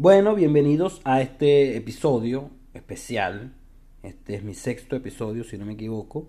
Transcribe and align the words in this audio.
Bueno, 0.00 0.36
bienvenidos 0.36 1.00
a 1.02 1.20
este 1.22 1.76
episodio 1.76 2.50
especial. 2.72 3.52
Este 4.04 4.36
es 4.36 4.44
mi 4.44 4.54
sexto 4.54 4.94
episodio, 4.94 5.42
si 5.42 5.58
no 5.58 5.66
me 5.66 5.72
equivoco, 5.72 6.28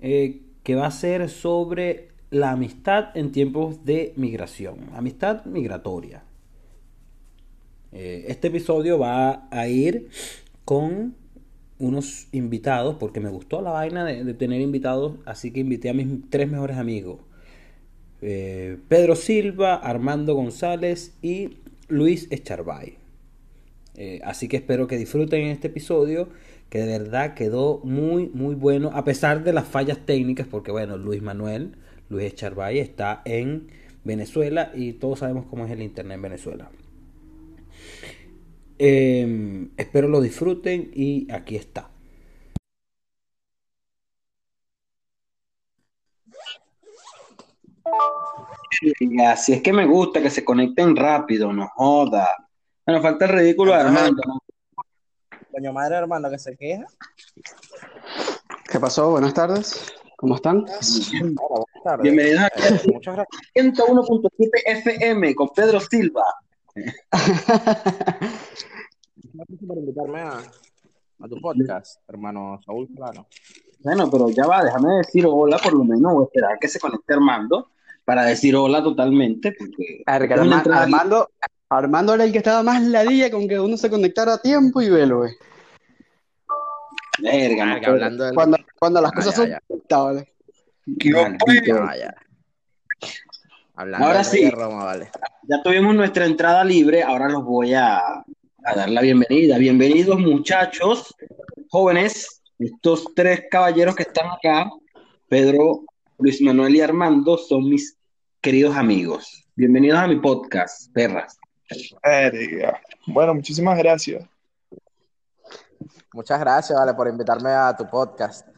eh, 0.00 0.40
que 0.64 0.74
va 0.74 0.86
a 0.86 0.90
ser 0.90 1.28
sobre 1.28 2.08
la 2.30 2.50
amistad 2.50 3.16
en 3.16 3.30
tiempos 3.30 3.84
de 3.84 4.12
migración, 4.16 4.90
amistad 4.92 5.44
migratoria. 5.44 6.24
Eh, 7.92 8.24
este 8.26 8.48
episodio 8.48 8.98
va 8.98 9.46
a 9.52 9.68
ir 9.68 10.08
con 10.64 11.14
unos 11.78 12.26
invitados, 12.32 12.96
porque 12.96 13.20
me 13.20 13.30
gustó 13.30 13.62
la 13.62 13.70
vaina 13.70 14.04
de, 14.04 14.34
tener 14.34 14.60
invitados, 14.60 15.14
así 15.26 15.52
que 15.52 15.60
invité 15.60 15.90
a 15.90 15.94
mis 15.94 16.28
tres 16.28 16.50
mejores 16.50 16.76
amigos. 16.76 17.20
Eh, 18.20 18.78
Pedro 18.88 19.14
Silva, 19.14 19.76
Armando 19.76 20.34
González 20.34 21.16
y 21.22 21.59
Luis 21.90 22.28
Echarbay. 22.30 22.96
Eh, 23.96 24.20
así 24.24 24.48
que 24.48 24.56
espero 24.56 24.86
que 24.86 24.96
disfruten 24.96 25.48
este 25.48 25.68
episodio, 25.68 26.28
que 26.68 26.78
de 26.78 26.98
verdad 26.98 27.34
quedó 27.34 27.80
muy, 27.84 28.28
muy 28.32 28.54
bueno, 28.54 28.90
a 28.94 29.04
pesar 29.04 29.44
de 29.44 29.52
las 29.52 29.66
fallas 29.66 29.98
técnicas, 30.06 30.46
porque 30.46 30.70
bueno, 30.70 30.96
Luis 30.96 31.20
Manuel, 31.22 31.76
Luis 32.08 32.32
Echarbay 32.32 32.78
está 32.78 33.22
en 33.24 33.68
Venezuela 34.04 34.70
y 34.74 34.94
todos 34.94 35.18
sabemos 35.18 35.46
cómo 35.46 35.66
es 35.66 35.72
el 35.72 35.82
Internet 35.82 36.16
en 36.16 36.22
Venezuela. 36.22 36.70
Em, 38.78 39.70
espero 39.76 40.08
lo 40.08 40.22
disfruten 40.22 40.90
y 40.94 41.30
aquí 41.30 41.56
está. 41.56 41.90
Así 49.26 49.52
es 49.52 49.62
que 49.62 49.72
me 49.72 49.86
gusta 49.86 50.22
que 50.22 50.30
se 50.30 50.44
conecten 50.44 50.96
rápido, 50.96 51.52
no 51.52 51.68
joda. 51.74 52.36
Bueno, 52.86 53.02
falta 53.02 53.26
el 53.26 53.32
ridículo 53.32 53.72
de 53.72 53.80
Armando. 53.80 54.22
Doña 55.52 55.72
madre 55.72 55.96
Armando 55.96 56.30
que 56.30 56.38
se 56.38 56.56
queja. 56.56 56.86
¿Qué 58.70 58.78
pasó? 58.78 59.10
Buenas 59.10 59.34
tardes. 59.34 59.92
¿Cómo 60.16 60.36
están? 60.36 60.58
Hola, 60.58 61.38
buenas 61.38 61.82
tardes. 61.84 62.02
Bienvenidos 62.02 62.40
a 62.40 62.50
Muchas 62.92 63.14
gracias. 63.16 63.42
101.7 63.54 64.50
FM 64.66 65.34
con 65.34 65.48
Pedro 65.48 65.80
Silva. 65.80 66.24
Gracias 69.32 69.60
por 69.66 69.78
invitarme 69.78 70.20
a, 70.20 70.38
a, 70.38 71.28
tu 71.28 71.40
podcast, 71.40 72.00
hermano 72.08 72.60
Saúl 72.64 72.88
Plano. 72.94 73.26
Bueno, 73.80 74.10
pero 74.10 74.28
ya 74.30 74.46
va, 74.46 74.64
déjame 74.64 74.96
decir 74.98 75.26
hola, 75.26 75.58
por 75.58 75.72
lo 75.72 75.84
menos 75.84 76.12
voy 76.12 76.22
a 76.22 76.26
esperar 76.26 76.58
que 76.58 76.68
se 76.68 76.78
conecte 76.78 77.14
Armando 77.14 77.70
para 78.10 78.24
decir 78.24 78.56
hola 78.56 78.82
totalmente. 78.82 79.52
Porque 79.52 80.02
Armando, 80.04 81.30
Armando 81.68 82.14
era 82.14 82.24
el 82.24 82.32
que 82.32 82.38
estaba 82.38 82.60
más 82.64 82.82
ladilla 82.82 83.30
con 83.30 83.46
que 83.46 83.60
uno 83.60 83.76
se 83.76 83.88
conectara 83.88 84.34
a 84.34 84.42
tiempo 84.42 84.82
y 84.82 84.90
velo, 84.90 85.18
güey. 85.18 85.32
Verga, 87.20 87.78
hablando 87.86 88.34
cuando, 88.34 88.58
cuando, 88.80 89.00
las 89.00 89.12
cosas 89.12 89.36
son 89.36 89.52
aceptables. 89.52 90.24
ahora 93.76 94.24
sí, 94.24 94.50
ya 95.44 95.62
tuvimos 95.62 95.94
nuestra 95.94 96.26
entrada 96.26 96.64
libre, 96.64 97.04
ahora 97.04 97.28
los 97.28 97.44
voy 97.44 97.74
a, 97.74 97.98
a 97.98 98.74
dar 98.74 98.90
la 98.90 99.02
bienvenida. 99.02 99.56
Bienvenidos 99.56 100.18
muchachos, 100.18 101.14
jóvenes, 101.68 102.42
estos 102.58 103.04
tres 103.14 103.44
caballeros 103.48 103.94
que 103.94 104.02
están 104.02 104.26
acá, 104.32 104.68
Pedro, 105.28 105.84
Luis 106.18 106.42
Manuel 106.42 106.74
y 106.74 106.80
Armando, 106.80 107.38
son 107.38 107.68
mis 107.68 107.99
queridos 108.40 108.74
amigos. 108.74 109.46
Bienvenidos 109.54 109.98
a 109.98 110.06
mi 110.06 110.16
podcast, 110.16 110.90
perras. 110.92 111.38
Bueno, 113.06 113.34
muchísimas 113.34 113.76
gracias. 113.76 114.24
Muchas 116.12 116.40
gracias, 116.40 116.78
vale, 116.78 116.94
por 116.94 117.08
invitarme 117.08 117.50
a 117.50 117.76
tu 117.76 117.88
podcast. 117.88 118.48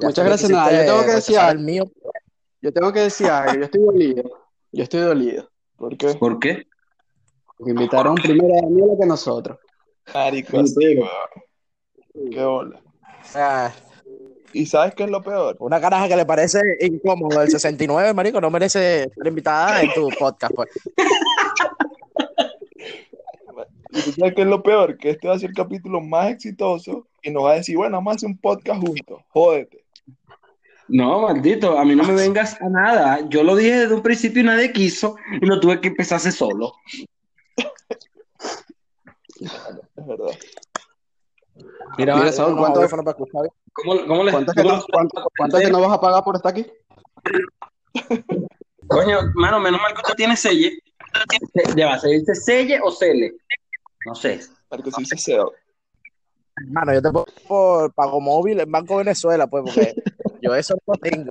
Muchas 0.00 0.24
gracias, 0.24 0.50
nada. 0.50 0.72
Yo 0.72 0.92
tengo 0.92 1.06
que 1.06 1.12
decir 1.12 1.38
algo. 1.38 1.92
Yo 2.60 2.72
tengo 2.72 2.92
que 2.92 3.00
decir 3.00 3.26
algo. 3.28 3.54
Yo 3.54 3.64
estoy 3.64 3.82
dolido. 3.82 4.30
Yo 4.72 4.82
estoy 4.82 5.00
dolido. 5.00 5.50
¿Por 5.76 5.96
qué? 5.96 6.14
¿Por 6.14 6.38
qué? 6.40 6.66
Porque 7.56 7.70
invitaron 7.70 8.16
primero 8.16 8.52
a 8.54 8.62
Daniela 8.62 8.94
que 9.00 9.06
nosotros. 9.06 9.58
Marico, 10.12 10.58
Qué 12.32 12.42
hola. 12.42 12.82
¿Y 14.52 14.66
sabes 14.66 14.94
qué 14.94 15.04
es 15.04 15.10
lo 15.10 15.22
peor? 15.22 15.56
Una 15.60 15.80
caraja 15.80 16.08
que 16.08 16.16
le 16.16 16.26
parece 16.26 16.60
incómodo 16.80 17.42
el 17.42 17.50
69, 17.50 18.12
marico, 18.14 18.40
no 18.40 18.50
merece 18.50 19.10
ser 19.14 19.26
invitada 19.26 19.82
en 19.82 19.92
tu 19.92 20.08
podcast, 20.18 20.54
pues. 20.54 20.68
¿Y 23.92 24.02
tú 24.02 24.12
sabes 24.12 24.34
qué 24.34 24.42
es 24.42 24.46
lo 24.46 24.62
peor? 24.62 24.96
Que 24.98 25.10
este 25.10 25.28
va 25.28 25.34
a 25.34 25.38
ser 25.38 25.50
el 25.50 25.56
capítulo 25.56 26.00
más 26.00 26.30
exitoso 26.30 27.06
y 27.22 27.30
nos 27.30 27.44
va 27.44 27.52
a 27.52 27.56
decir, 27.56 27.76
bueno, 27.76 27.96
vamos 27.96 28.12
a 28.12 28.16
hacer 28.16 28.28
un 28.28 28.38
podcast 28.38 28.80
juntos, 28.80 29.22
jódete. 29.28 29.84
No, 30.88 31.22
maldito, 31.22 31.78
a 31.78 31.84
mí 31.84 31.94
no 31.94 32.04
me 32.04 32.14
vengas 32.14 32.60
a 32.60 32.68
nada. 32.68 33.20
Yo 33.28 33.44
lo 33.44 33.54
dije 33.54 33.80
desde 33.80 33.94
un 33.94 34.02
principio 34.02 34.42
y 34.42 34.46
nadie 34.46 34.72
quiso 34.72 35.16
y 35.40 35.46
lo 35.46 35.60
tuve 35.60 35.80
que 35.80 35.88
empezarse 35.88 36.32
solo. 36.32 36.74
es 39.40 40.06
verdad. 40.06 40.36
Mira, 42.00 42.16
Mira 42.16 42.32
¿cuánto, 42.34 42.80
¿cómo, 43.72 44.06
cómo 44.06 44.24
les, 44.24 44.32
¿cuánto, 44.32 44.52
cuánto, 45.36 45.58
que 45.58 45.70
no 45.70 45.82
vas 45.82 45.92
a 45.92 46.00
pagar 46.00 46.24
por 46.24 46.34
estar 46.34 46.50
aquí? 46.50 46.66
Coño, 48.88 49.18
mano, 49.34 49.60
menos 49.60 49.80
mal 49.82 49.92
que 49.92 50.00
usted 50.00 50.14
tiene 50.14 50.34
selle. 50.34 50.78
Ya 51.76 51.98
¿se 51.98 52.08
dice 52.08 52.34
selle 52.34 52.80
o 52.82 52.90
cele? 52.90 53.34
No 54.06 54.14
sé. 54.14 54.40
Porque 54.68 54.90
se 54.90 55.02
dice 55.02 55.18
SEO. 55.18 55.52
Mano, 56.68 56.94
yo 56.94 57.02
te 57.02 57.10
pongo 57.10 57.26
por 57.46 57.92
pago 57.92 58.18
móvil 58.20 58.60
en 58.60 58.72
Banco 58.72 58.96
Venezuela, 58.96 59.46
pues, 59.46 59.64
porque 59.64 59.94
yo 60.42 60.54
eso 60.54 60.78
no 60.86 60.94
tengo. 60.94 61.30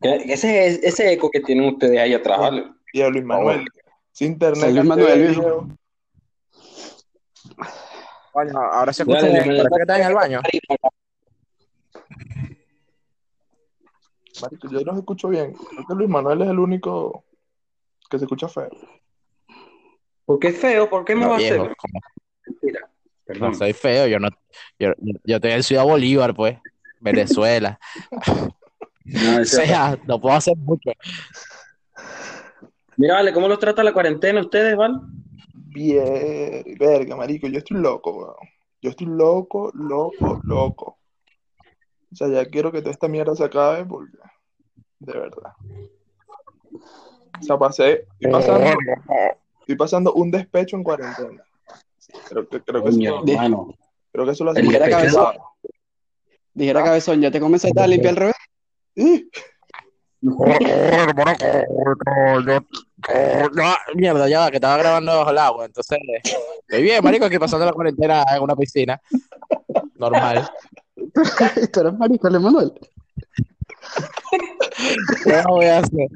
Ese, 0.00 0.86
ese 0.86 1.12
eco 1.12 1.28
que 1.30 1.40
tienen 1.40 1.74
ustedes 1.74 1.98
ahí 1.98 2.14
atrás, 2.14 2.38
¿vale? 2.38 2.64
Luis 2.92 3.24
Manuel. 3.24 3.66
Sin 4.12 4.32
internet. 4.32 4.84
Manuel, 4.84 5.36
Bueno, 8.32 8.60
ahora 8.60 8.92
se 8.92 9.02
escucha 9.02 9.26
bien. 9.26 9.44
¿Para 9.44 9.76
qué 9.76 9.82
estás 9.82 10.00
en 10.00 10.06
el 10.06 10.14
baño? 10.14 10.40
Marico, 14.42 14.68
yo 14.70 14.80
no 14.80 14.98
escucho 14.98 15.28
bien. 15.28 15.52
Creo 15.52 15.86
que 15.86 15.94
Luis 15.94 16.08
Manuel 16.08 16.42
es 16.42 16.48
el 16.48 16.58
único 16.58 17.24
que 18.08 18.18
se 18.18 18.24
escucha 18.24 18.48
feo. 18.48 18.70
¿Por 20.24 20.38
qué 20.38 20.52
feo? 20.52 20.88
¿Por 20.88 21.04
qué 21.04 21.14
me 21.14 21.26
va 21.26 21.34
a 21.34 21.38
hacer? 21.38 21.60
Mentira. 22.46 22.90
Perdón. 23.24 23.50
No 23.50 23.54
soy 23.54 23.72
feo, 23.72 24.06
yo 24.06 24.18
no. 24.18 24.28
Yo, 24.78 24.92
yo 25.24 25.36
estoy 25.36 25.52
en 25.52 25.62
Ciudad 25.62 25.84
Bolívar, 25.84 26.34
pues. 26.34 26.58
Venezuela. 27.00 27.78
No, 29.10 29.40
o 29.40 29.44
sea, 29.44 29.98
no 30.06 30.20
puedo 30.20 30.36
hacer 30.36 30.56
mucho. 30.56 30.90
Mira, 33.00 33.14
vale, 33.14 33.32
¿cómo 33.32 33.48
los 33.48 33.58
trata 33.58 33.82
la 33.82 33.94
cuarentena 33.94 34.42
ustedes, 34.42 34.76
Val? 34.76 35.00
Bien, 35.54 36.62
verga, 36.78 37.16
marico, 37.16 37.46
yo 37.46 37.56
estoy 37.56 37.78
loco, 37.78 38.12
weón. 38.12 38.34
Yo 38.82 38.90
estoy 38.90 39.06
loco, 39.06 39.70
loco, 39.72 40.38
loco. 40.44 40.98
O 42.12 42.14
sea, 42.14 42.28
ya 42.28 42.44
quiero 42.44 42.70
que 42.70 42.80
toda 42.80 42.90
esta 42.90 43.08
mierda 43.08 43.34
se 43.34 43.44
acabe 43.44 43.86
porque, 43.86 44.18
de 44.98 45.12
verdad. 45.14 45.52
O 47.40 47.42
sea, 47.42 47.56
pasé, 47.56 48.06
estoy 48.18 48.32
pasando, 48.32 48.68
estoy 49.60 49.76
pasando 49.76 50.12
un 50.12 50.30
despecho 50.30 50.76
en 50.76 50.82
cuarentena. 50.82 51.42
Creo 52.28 52.46
que, 52.50 52.60
creo 52.60 52.82
que, 52.84 52.90
eso, 52.90 52.98
creo 54.12 54.26
que 54.26 54.32
eso 54.32 54.44
lo 54.44 54.50
hace. 54.50 54.60
Dijera 54.60 54.90
cabezón, 54.90 55.36
dijera 56.52 56.84
cabezón, 56.84 57.22
¿ya 57.22 57.30
te 57.30 57.40
comenzaste 57.40 57.80
a 57.80 57.86
limpiar 57.86 58.12
el 58.12 58.16
revés? 58.16 58.36
Mierda, 63.94 64.28
ya 64.28 64.50
que 64.50 64.56
estaba 64.56 64.76
grabando 64.76 65.16
bajo 65.16 65.30
el 65.30 65.38
agua, 65.38 65.64
entonces 65.66 65.98
estoy 66.68 66.82
bien, 66.82 67.02
marico, 67.02 67.24
aquí 67.24 67.38
pasando 67.38 67.66
la 67.66 67.72
cuarentena 67.72 68.24
en 68.34 68.42
una 68.42 68.54
piscina. 68.54 69.00
Normal. 69.96 70.50
Esto 71.56 71.80
eres 71.80 71.94
marico, 71.94 72.30
Manuel. 72.30 72.72
¿Qué 75.24 75.42
voy 75.48 75.66
a 75.66 75.78
hacer? 75.78 76.08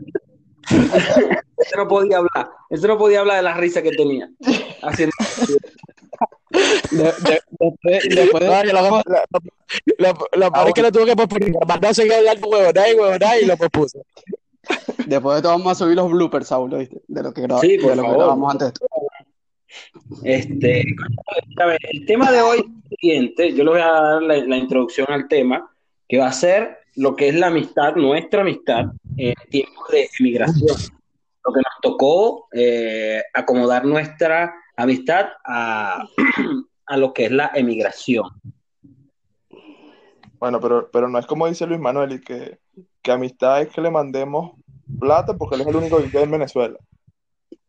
Ese 1.59 1.77
no 1.77 1.89
podía 1.89 2.19
hablar. 2.19 2.51
Ese 2.71 2.87
no 2.89 2.99
podía 2.99 3.21
hablar 3.21 3.37
de 3.37 3.43
la 3.43 3.55
risa 3.55 3.83
que 3.83 3.91
tenía. 3.91 4.29
Haciendo. 4.83 5.15
Después, 6.91 7.41
después 8.09 8.45
de... 8.45 8.73
lo, 8.73 9.03
que 10.73 10.83
lo 10.83 10.93
tuve 10.93 11.07
que 11.07 11.17
posponer. 11.17 11.53
Mandó 11.67 11.89
a 11.89 11.95
seguir 11.95 12.15
hablando 12.15 12.49
huevonada 12.49 12.91
y 12.91 12.95
huevonada 12.95 13.41
y 13.41 13.47
lo 13.47 13.57
pospuso. 13.57 14.05
Después 15.07 15.37
de 15.37 15.43
todo 15.43 15.53
vamos 15.53 15.73
a 15.73 15.75
subir 15.75 15.97
los 15.97 16.11
bloopers, 16.11 16.49
Saúl, 16.49 16.79
¿viste? 16.79 17.03
De 17.07 17.23
lo 17.23 17.35
que, 17.35 17.43
grabamos, 17.43 17.63
sí, 17.63 17.77
de 17.77 17.97
lo 17.97 18.03
que 18.03 18.11
grabamos 18.11 18.53
antes. 18.53 18.73
Este, 20.23 20.85
el 21.93 22.07
tema 22.07 22.31
de 22.31 22.41
hoy 22.41 22.59
es 22.59 22.65
el 22.65 22.99
siguiente. 22.99 23.53
Yo 23.53 23.65
le 23.65 23.71
voy 23.71 23.81
a 23.81 23.91
dar 23.91 24.23
la, 24.23 24.37
la 24.37 24.57
introducción 24.57 25.09
al 25.11 25.27
tema, 25.29 25.71
que 26.09 26.19
va 26.19 26.29
a 26.29 26.33
ser 26.33 26.79
lo 26.97 27.17
que 27.17 27.29
es 27.29 27.35
la 27.35 27.49
amistad, 27.49 27.97
nuestra 27.97 28.43
amistad, 28.43 28.87
en 29.17 29.35
tiempos 29.51 29.89
de 29.91 30.09
emigración. 30.19 30.77
Lo 31.45 31.53
que 31.53 31.61
nos 31.61 31.81
tocó 31.83 32.49
eh, 32.53 33.23
acomodar 33.35 33.85
nuestra 33.85 34.55
amistad 34.77 35.27
a, 35.45 36.07
a 36.87 36.97
lo 36.97 37.13
que 37.13 37.27
es 37.27 37.31
la 37.31 37.51
emigración. 37.55 38.29
Bueno, 40.39 40.61
pero, 40.61 40.91
pero 40.93 41.09
no 41.09 41.19
es 41.19 41.27
como 41.27 41.47
dice 41.47 41.67
Luis 41.67 41.81
Manuel, 41.81 42.13
y 42.13 42.21
que, 42.21 42.59
que 43.03 43.13
amistad 43.13 43.63
es 43.63 43.69
que 43.69 43.81
le 43.81 43.91
mandemos 43.91 44.53
plata 45.01 45.35
porque 45.35 45.55
él 45.55 45.63
es 45.63 45.67
el 45.69 45.77
único 45.77 45.99
que 45.99 46.11
queda 46.11 46.23
en 46.23 46.31
Venezuela. 46.31 46.77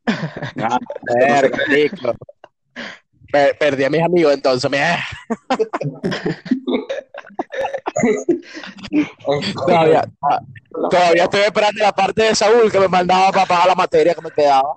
Ah, 3.37 3.51
perdí 3.59 3.83
a 3.83 3.89
mis 3.89 4.01
amigos 4.01 4.33
entonces. 4.33 4.71
todavía, 9.65 10.03
todavía 10.89 11.23
estoy 11.23 11.41
esperando 11.41 11.83
la 11.83 11.91
parte 11.91 12.23
de 12.23 12.35
Saúl 12.35 12.71
que 12.71 12.79
me 12.79 12.87
mandaba 12.87 13.31
para 13.31 13.45
pagar 13.45 13.67
la 13.67 13.75
materia 13.75 14.13
que 14.13 14.21
me 14.21 14.31
quedaba. 14.31 14.73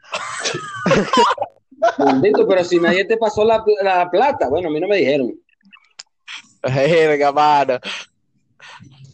pero 2.48 2.64
si 2.64 2.78
nadie 2.78 3.04
te 3.04 3.16
pasó 3.16 3.44
la, 3.44 3.62
la 3.82 4.10
plata, 4.10 4.48
bueno, 4.48 4.68
a 4.68 4.70
mí 4.70 4.80
no 4.80 4.88
me 4.88 4.96
dijeron. 4.96 5.34
Verga, 6.62 7.32
mano. 7.32 7.78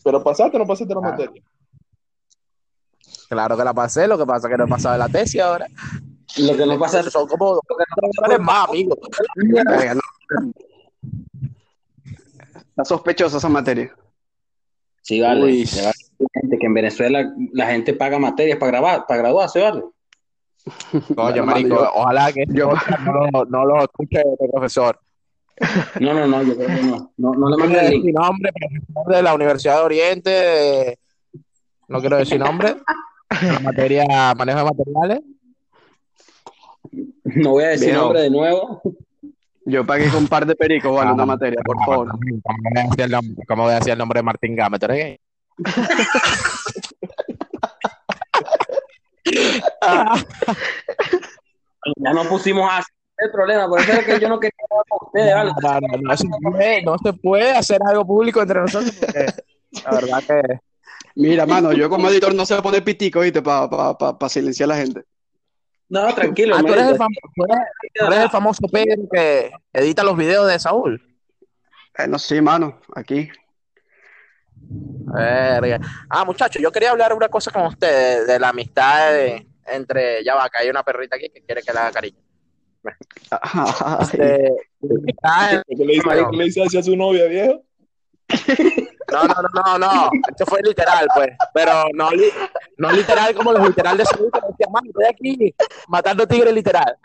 Pero 0.02 0.22
pasaste 0.22 0.56
o 0.56 0.61
no 0.61 0.66
pasaste 0.66 0.94
la 0.94 1.00
ah. 1.00 1.11
materia. 1.11 1.43
Claro 3.28 3.56
que 3.56 3.64
la 3.64 3.75
pasé, 3.75 4.06
lo 4.06 4.19
que 4.19 4.26
pasa 4.26 4.46
es 4.46 4.52
que 4.52 4.58
no 4.58 4.64
he 4.64 4.69
pasado 4.69 4.99
la 4.99 5.08
tesis 5.08 5.40
ahora. 5.40 5.66
Lo 6.38 6.56
que 6.56 6.66
no 6.66 6.78
pasa 6.78 7.02
son 7.11 7.26
como 7.26 7.55
dos 7.55 8.40
más, 8.40 8.69
amigo. 8.69 8.96
Está 12.52 12.84
sospechosa 12.84 13.38
esa 13.38 13.49
materia. 13.49 13.94
Sí, 15.02 15.20
vale. 15.20 15.64
Gente 15.66 16.58
que 16.58 16.66
en 16.66 16.75
Venezuela 16.75 17.32
la 17.52 17.66
gente 17.66 17.94
paga 17.94 18.19
materias 18.19 18.58
para 18.58 18.72
grabar, 18.72 19.06
para 19.06 19.20
graduarse, 19.20 19.61
¿vale? 19.61 19.84
Oye, 21.16 21.43
marico, 21.43 21.76
ojalá 21.94 22.32
que 22.32 22.44
yo 22.49 22.72
no, 23.05 23.44
no 23.44 23.64
lo 23.64 23.82
escuche 23.82 24.20
el 24.20 24.50
profesor. 24.50 24.99
No, 26.00 26.14
no, 26.14 26.26
no, 26.26 26.43
yo 26.43 26.56
creo 26.56 26.69
que 26.69 26.82
no. 26.82 27.12
No, 27.16 27.32
no 27.32 27.50
le 27.50 27.56
mando 27.56 27.78
el 27.78 27.90
link. 27.90 28.14
nombre, 28.14 28.50
de 29.08 29.22
la 29.22 29.34
Universidad 29.34 29.78
de 29.78 29.82
Oriente, 29.82 30.99
no 31.88 32.00
quiero 32.00 32.16
decir 32.16 32.40
nombre, 32.40 32.76
materia, 33.62 34.34
manejo 34.34 34.58
de 34.58 34.64
materiales. 34.64 35.20
No 37.25 37.50
voy 37.50 37.64
a 37.64 37.69
decir 37.69 37.94
nombre 37.94 38.22
de 38.22 38.31
nuevo. 38.31 38.82
Yo 39.66 39.87
pagué 39.87 40.11
con 40.11 40.25
un 40.25 40.28
par 40.28 40.44
de 40.44 40.55
pericos, 40.55 40.94
vale, 40.94 41.12
una 41.12 41.25
materia, 41.25 41.62
por 41.64 41.78
favor. 41.84 42.08
¿Cómo 43.46 43.62
voy 43.62 43.72
a 43.72 43.76
decir 43.76 43.93
el 43.93 43.99
nombre 43.99 44.19
de 44.19 44.22
Martín 44.22 44.56
Gámez? 44.56 44.81
ya 51.97 52.13
nos 52.13 52.27
pusimos 52.27 52.69
así 52.73 52.91
el 53.19 53.31
problema, 53.31 53.69
por 53.69 53.81
eso 53.81 53.93
es 53.93 54.05
que 54.05 54.21
yo 54.21 54.29
no 54.29 54.41
quería 54.41 54.59
hablar 54.71 54.85
con 54.89 55.07
ustedes, 55.07 55.35
¿vale? 55.35 55.53
No, 55.63 55.81
no, 55.81 55.89
no, 56.03 56.17
se 56.17 56.29
puede, 56.29 56.83
no 56.83 56.99
se 56.99 57.13
puede 57.13 57.53
hacer 57.53 57.81
algo 57.87 58.05
público 58.05 58.43
entre 58.43 58.61
nosotros 58.61 58.93
porque 58.99 59.27
la 59.85 59.91
verdad 59.93 60.25
que... 60.27 60.43
Mira, 61.17 61.47
mano, 61.47 61.73
yo 61.73 61.89
como 61.89 62.09
editor 62.09 62.35
no 62.35 62.45
sé 62.45 62.61
poner 62.61 62.83
pitico, 62.83 63.21
¿viste? 63.21 63.41
Para 63.41 63.71
pa, 63.71 63.97
pa, 63.97 64.19
pa 64.19 64.29
silenciar 64.29 64.69
a 64.71 64.75
la 64.75 64.81
gente. 64.81 65.05
No, 65.89 66.13
tranquilo. 66.13 66.57
Ah, 66.57 66.61
¿tú, 66.61 66.73
eres 66.73 66.89
el 66.89 66.97
famoso, 66.97 67.21
tú, 67.37 67.45
eres, 68.07 68.19
el 68.19 68.31
famoso 68.31 68.63
Pedro 68.73 69.03
que 69.13 69.53
edita 69.73 70.03
los 70.03 70.17
videos 70.17 70.49
de 70.49 70.59
Saúl. 70.59 71.01
Eh, 71.97 72.09
no 72.09 72.19
sé, 72.19 72.43
mano, 72.43 72.81
aquí. 72.97 73.29
Verga. 74.57 75.79
Ah, 76.09 76.25
muchachos, 76.25 76.61
yo 76.61 76.73
quería 76.73 76.91
hablar 76.91 77.13
una 77.13 77.29
cosa 77.29 77.53
con 77.53 77.67
ustedes 77.67 78.27
de 78.27 78.41
la 78.41 78.49
amistad 78.49 79.15
entre. 79.66 80.25
Ya 80.25 80.34
va, 80.34 80.49
que 80.49 80.58
hay 80.58 80.70
una 80.70 80.82
perrita 80.82 81.16
aquí 81.16 81.28
que 81.31 81.43
quiere 81.43 81.62
que 81.62 81.72
le 81.72 81.78
haga 81.78 81.93
cariño. 81.93 82.19
Este, 84.00 84.52
¿Qué 84.81 85.84
le 85.84 85.94
dice, 85.94 86.62
le 86.62 86.66
hacia 86.66 86.82
su 86.82 86.96
novia, 86.96 87.26
viejo? 87.26 87.62
No, 89.12 89.25
no, 89.25 89.34
no, 89.34 89.62
no, 89.64 89.78
no. 89.78 90.11
Esto 90.28 90.46
fue 90.46 90.61
literal, 90.62 91.06
pues. 91.14 91.31
Pero 91.52 91.84
no, 91.94 92.11
no 92.78 92.93
literal 92.93 93.34
como 93.34 93.52
los 93.52 93.69
literal 93.69 93.96
de 93.96 94.05
salud 94.05 94.31
decía, 94.32 94.66
mami, 94.70 94.88
estoy 94.88 95.05
aquí 95.05 95.55
matando 95.88 96.26
tigres 96.26 96.52
literal. 96.52 96.96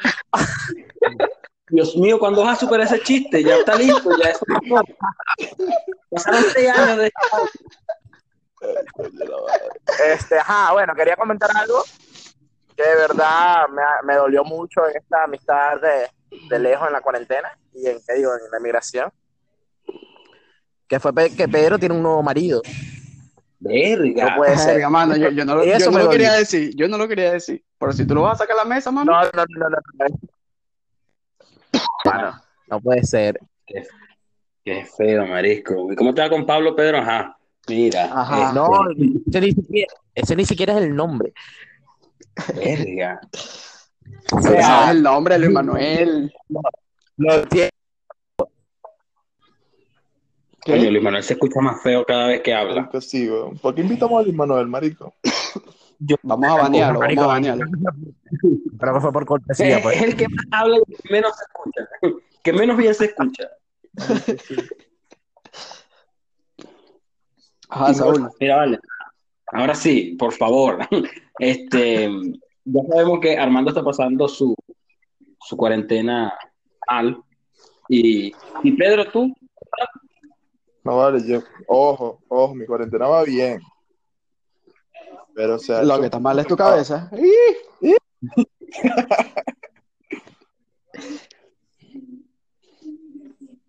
Dios 1.70 1.96
mío, 1.96 2.18
cuando 2.18 2.44
vas 2.44 2.58
a 2.58 2.60
superar 2.62 2.88
ese 2.88 3.02
chiste? 3.02 3.44
Ya 3.44 3.58
está 3.58 3.76
listo, 3.76 4.10
ya 4.18 4.30
es 4.30 4.40
Pasaron 6.10 6.44
seis 6.52 6.70
años 6.70 6.98
de. 6.98 7.12
Este, 10.14 10.40
ajá, 10.40 10.74
bueno, 10.74 10.94
quería 10.96 11.16
comentar 11.16 11.50
algo 11.56 11.84
que 12.80 12.90
de 12.90 12.96
verdad 12.96 13.68
me, 13.68 13.82
me 14.06 14.16
dolió 14.16 14.46
mucho 14.46 14.88
en 14.88 14.96
esta 14.96 15.26
amistad 15.26 15.82
de, 15.82 16.08
de, 16.50 16.60
lejos 16.60 16.88
en 16.88 16.94
la 16.94 17.02
cuarentena 17.02 17.50
y 17.74 17.88
en, 17.88 17.98
¿qué 18.08 18.14
digo? 18.14 18.32
en 18.34 18.52
la 18.52 18.60
migración. 18.62 19.12
Que 20.88 20.98
fue 20.98 21.14
que 21.36 21.48
Pedro 21.50 21.78
tiene 21.78 21.96
un 21.96 22.02
nuevo 22.02 22.24
marido. 22.24 22.62
Verga. 23.60 24.30
No 24.30 24.36
puede 24.38 24.58
ser. 24.58 24.90
mano, 24.90 25.18
yo, 25.18 25.30
yo, 25.30 25.44
no, 25.44 25.56
lo, 25.56 25.66
yo 25.66 25.92
no 25.92 26.00
lo 26.00 26.10
quería 26.10 26.32
decir, 26.32 26.74
yo 26.74 26.88
no 26.88 26.98
lo 26.98 27.06
quería 27.08 27.34
decir. 27.34 27.62
Pero 27.78 27.92
si 27.92 28.08
tú 28.08 28.16
lo 28.16 28.22
vas 28.22 28.36
a 28.36 28.44
sacar 28.44 28.58
a 28.58 28.64
la 28.64 28.66
mesa, 28.66 28.92
mano. 28.92 29.12
No, 29.12 29.22
no, 29.24 29.46
no, 29.46 29.70
no. 29.70 29.78
no. 32.06 32.42
no 32.68 32.80
puede 32.80 33.04
ser. 33.04 33.40
Qué, 33.68 33.86
qué, 34.64 34.86
feo, 34.86 35.28
marisco. 35.28 35.92
¿Y 35.92 35.98
cómo 35.98 36.14
te 36.14 36.22
va 36.22 36.30
con 36.30 36.46
Pablo 36.46 36.74
Pedro? 36.78 37.00
Ajá. 37.00 37.38
Mira. 37.68 38.06
Ajá. 38.06 38.48
Este, 38.48 38.56
no, 38.56 38.90
ese 39.28 39.42
ni, 39.42 39.52
siquiera, 39.52 39.94
ese 40.16 40.36
ni 40.38 40.46
siquiera 40.46 40.74
es 40.78 40.84
el 40.84 40.96
nombre. 40.96 41.34
Verga. 42.56 43.20
O 44.32 44.42
sea, 44.42 44.92
el 44.92 45.04
nombre 45.04 45.36
de 45.36 45.40
Luis 45.40 45.52
Manuel. 45.52 46.34
Lo 47.18 47.48
tiene. 47.48 47.70
Coño, 50.66 50.92
Luis 50.92 51.04
Manuel 51.04 51.24
se 51.24 51.34
escucha 51.34 51.62
más 51.62 51.82
feo 51.82 52.06
cada 52.06 52.28
vez 52.28 52.42
que 52.42 52.54
habla. 52.54 52.90
Sí, 53.02 53.30
¿Por 53.62 53.74
qué 53.74 53.82
invitamos 53.82 54.20
a 54.20 54.24
Luis 54.24 54.36
Manuel, 54.36 54.68
marico? 54.68 55.16
Yo, 56.00 56.16
vamos 56.24 56.48
a 56.48 56.56
banearlo, 56.56 57.00
vamos 57.00 57.18
a 57.18 57.28
banearlo. 57.28 57.66
Pero 58.80 58.94
que 58.94 59.00
fue 59.02 59.12
por 59.12 59.26
cortesía, 59.26 59.82
pues. 59.82 59.98
Es 59.98 60.04
el 60.04 60.16
que 60.16 60.28
más 60.30 60.46
habla 60.52 60.78
y 60.78 60.96
que 60.96 61.10
menos 61.12 61.34
se 61.36 61.44
escucha. 61.44 62.22
Que 62.42 62.54
menos 62.54 62.78
bien 62.78 62.94
se 62.96 63.06
escucha. 63.06 63.50
Ajá, 67.70 67.94
Saúl. 67.94 68.30
Mira, 68.40 68.56
vale. 68.58 68.80
Ahora 69.52 69.76
sí, 69.76 70.16
por 70.18 70.32
favor. 70.34 70.88
Este, 71.40 72.10
ya 72.66 72.82
sabemos 72.90 73.20
que 73.20 73.38
Armando 73.38 73.70
está 73.72 73.84
pasando 73.84 74.28
su, 74.28 74.54
su 75.40 75.58
cuarentena 75.58 76.34
mal. 76.90 77.24
Y, 77.88 78.34
y 78.64 78.72
Pedro, 78.74 79.10
tú. 79.12 79.34
No 80.84 80.98
vale, 80.98 81.26
yo, 81.26 81.42
ojo, 81.68 82.20
ojo, 82.28 82.54
mi 82.56 82.66
cuarentena 82.66 83.08
va 83.08 83.24
bien. 83.24 83.62
Pero 85.34 85.56
o 85.56 85.60
sea. 85.60 85.82
Lo 85.84 86.00
que 86.00 86.06
está 86.06 86.20
mal 86.20 86.38
es 86.40 86.48
tu 86.48 86.58
cabeza. 86.58 87.10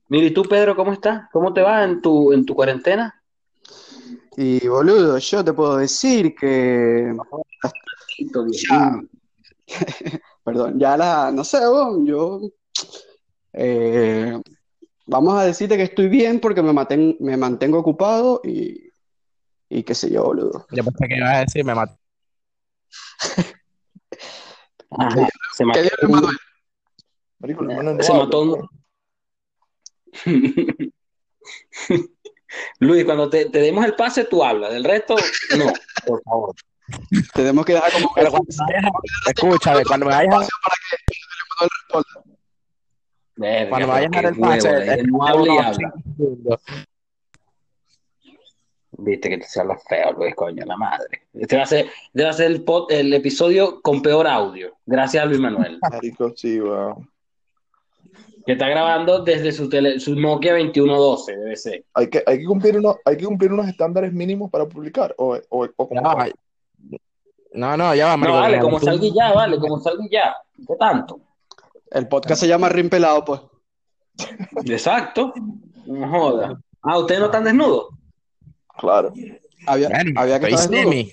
Mira, 0.08 0.26
¿y 0.26 0.32
tú, 0.32 0.42
Pedro, 0.42 0.74
cómo 0.74 0.92
estás? 0.92 1.30
¿Cómo 1.32 1.52
te 1.52 1.62
va 1.62 1.84
en 1.84 2.02
tu, 2.02 2.32
en 2.32 2.44
tu 2.44 2.52
cuarentena? 2.52 3.22
Y 4.36 4.66
boludo, 4.66 5.18
yo 5.18 5.44
te 5.44 5.52
puedo 5.52 5.76
decir 5.76 6.34
que. 6.34 7.14
Perdón, 10.44 10.78
ya 10.78 10.96
la. 10.96 11.30
No 11.32 11.44
sé, 11.44 11.58
yo. 12.04 12.40
Eh, 13.52 14.40
vamos 15.06 15.34
a 15.34 15.44
decirte 15.44 15.76
que 15.76 15.82
estoy 15.84 16.08
bien 16.08 16.40
porque 16.40 16.62
me, 16.62 16.72
me 17.20 17.36
mantengo 17.36 17.78
ocupado 17.78 18.40
y. 18.44 18.90
Y 19.72 19.84
qué 19.84 19.94
sé 19.94 20.10
yo, 20.10 20.24
boludo. 20.24 20.66
Yo 20.72 20.82
pensé 20.82 21.06
que 21.06 21.16
ibas 21.16 21.36
a 21.36 21.40
decir, 21.40 21.64
me 21.64 21.76
maté. 21.76 21.96
se 25.54 25.64
mató. 25.64 25.80
se 28.00 28.12
mató. 28.12 28.68
Luis, 32.80 33.04
cuando 33.04 33.30
te, 33.30 33.44
te, 33.48 33.60
demos 33.60 33.84
el 33.84 33.94
pase, 33.94 34.24
tú 34.24 34.42
hablas. 34.42 34.72
Del 34.72 34.82
resto, 34.82 35.14
no, 35.56 35.72
por 36.04 36.20
favor. 36.22 36.54
Tenemos 37.34 37.64
que 37.64 37.74
dejar 37.74 37.92
como. 37.92 38.12
Cuando 38.12 38.40
escúchame, 39.26 39.84
cuando 39.84 40.06
me 40.06 40.12
vayas 40.12 40.34
a. 40.34 40.48
cuando 43.68 43.86
me 43.86 43.92
vayas 43.92 44.10
a 44.12 44.16
dar 44.16 44.26
el 44.26 44.38
pase, 44.38 45.02
no 45.04 45.26
hable 45.26 45.54
y 45.54 45.58
habla. 45.58 45.92
Viste 49.02 49.30
que 49.30 49.38
te 49.38 49.60
habla 49.60 49.78
feo, 49.88 50.12
Luis, 50.12 50.34
coño, 50.34 50.64
la 50.66 50.76
madre. 50.76 51.22
Este 51.32 51.56
va 51.56 51.62
a 51.62 51.66
ser, 51.66 51.86
este 51.86 52.24
va 52.24 52.30
a 52.30 52.34
ser 52.34 52.50
el, 52.50 52.64
el 52.90 53.14
episodio 53.14 53.80
con 53.80 54.02
peor 54.02 54.26
audio. 54.26 54.76
Gracias 54.84 55.22
a 55.22 55.26
Luis 55.26 55.40
Manuel. 55.40 55.78
Marico, 55.90 56.34
sí, 56.36 56.60
wow 56.60 57.02
que 58.46 58.52
está 58.52 58.68
grabando 58.68 59.22
desde 59.22 59.52
su, 59.52 59.68
tele, 59.68 60.00
su 60.00 60.14
Nokia 60.14 60.52
2112, 60.52 61.36
debe 61.36 61.56
ser. 61.56 61.84
Hay 61.94 62.08
que, 62.08 62.22
hay 62.26 62.38
que, 62.38 62.44
cumplir, 62.44 62.78
uno, 62.78 62.96
hay 63.04 63.16
que 63.16 63.24
cumplir 63.24 63.52
unos 63.52 63.68
estándares 63.68 64.12
mínimos 64.12 64.50
para 64.50 64.66
publicar. 64.66 65.14
O, 65.18 65.38
o, 65.50 65.68
no, 65.90 66.16
No, 67.52 67.76
no, 67.76 67.94
ya 67.94 68.06
va, 68.06 68.12
No, 68.12 68.18
marico, 68.18 68.38
vale, 68.38 68.58
como 68.60 68.78
tú- 68.80 68.86
salga 68.86 69.04
y 69.06 69.12
ya, 69.14 69.32
vale, 69.32 69.58
como 69.58 69.78
salga 69.80 70.04
y 70.04 70.10
ya. 70.10 70.36
¿Qué 70.66 70.74
tanto? 70.78 71.20
El 71.90 72.06
podcast 72.08 72.40
se 72.40 72.46
llama 72.48 72.68
Rin 72.68 72.88
Pelado, 72.88 73.24
pues. 73.24 73.40
Exacto. 74.66 75.32
No 75.86 76.08
joda. 76.08 76.60
Ah, 76.82 76.98
¿ustedes 76.98 77.20
no 77.20 77.26
están 77.26 77.44
desnudos? 77.44 77.88
Claro. 78.78 79.12
Había, 79.66 79.88
Bueno, 79.88 80.20
había 80.20 80.38
que 80.40 80.46
pues, 80.48 80.60
estar 80.60 80.70
desnudo. 80.70 81.10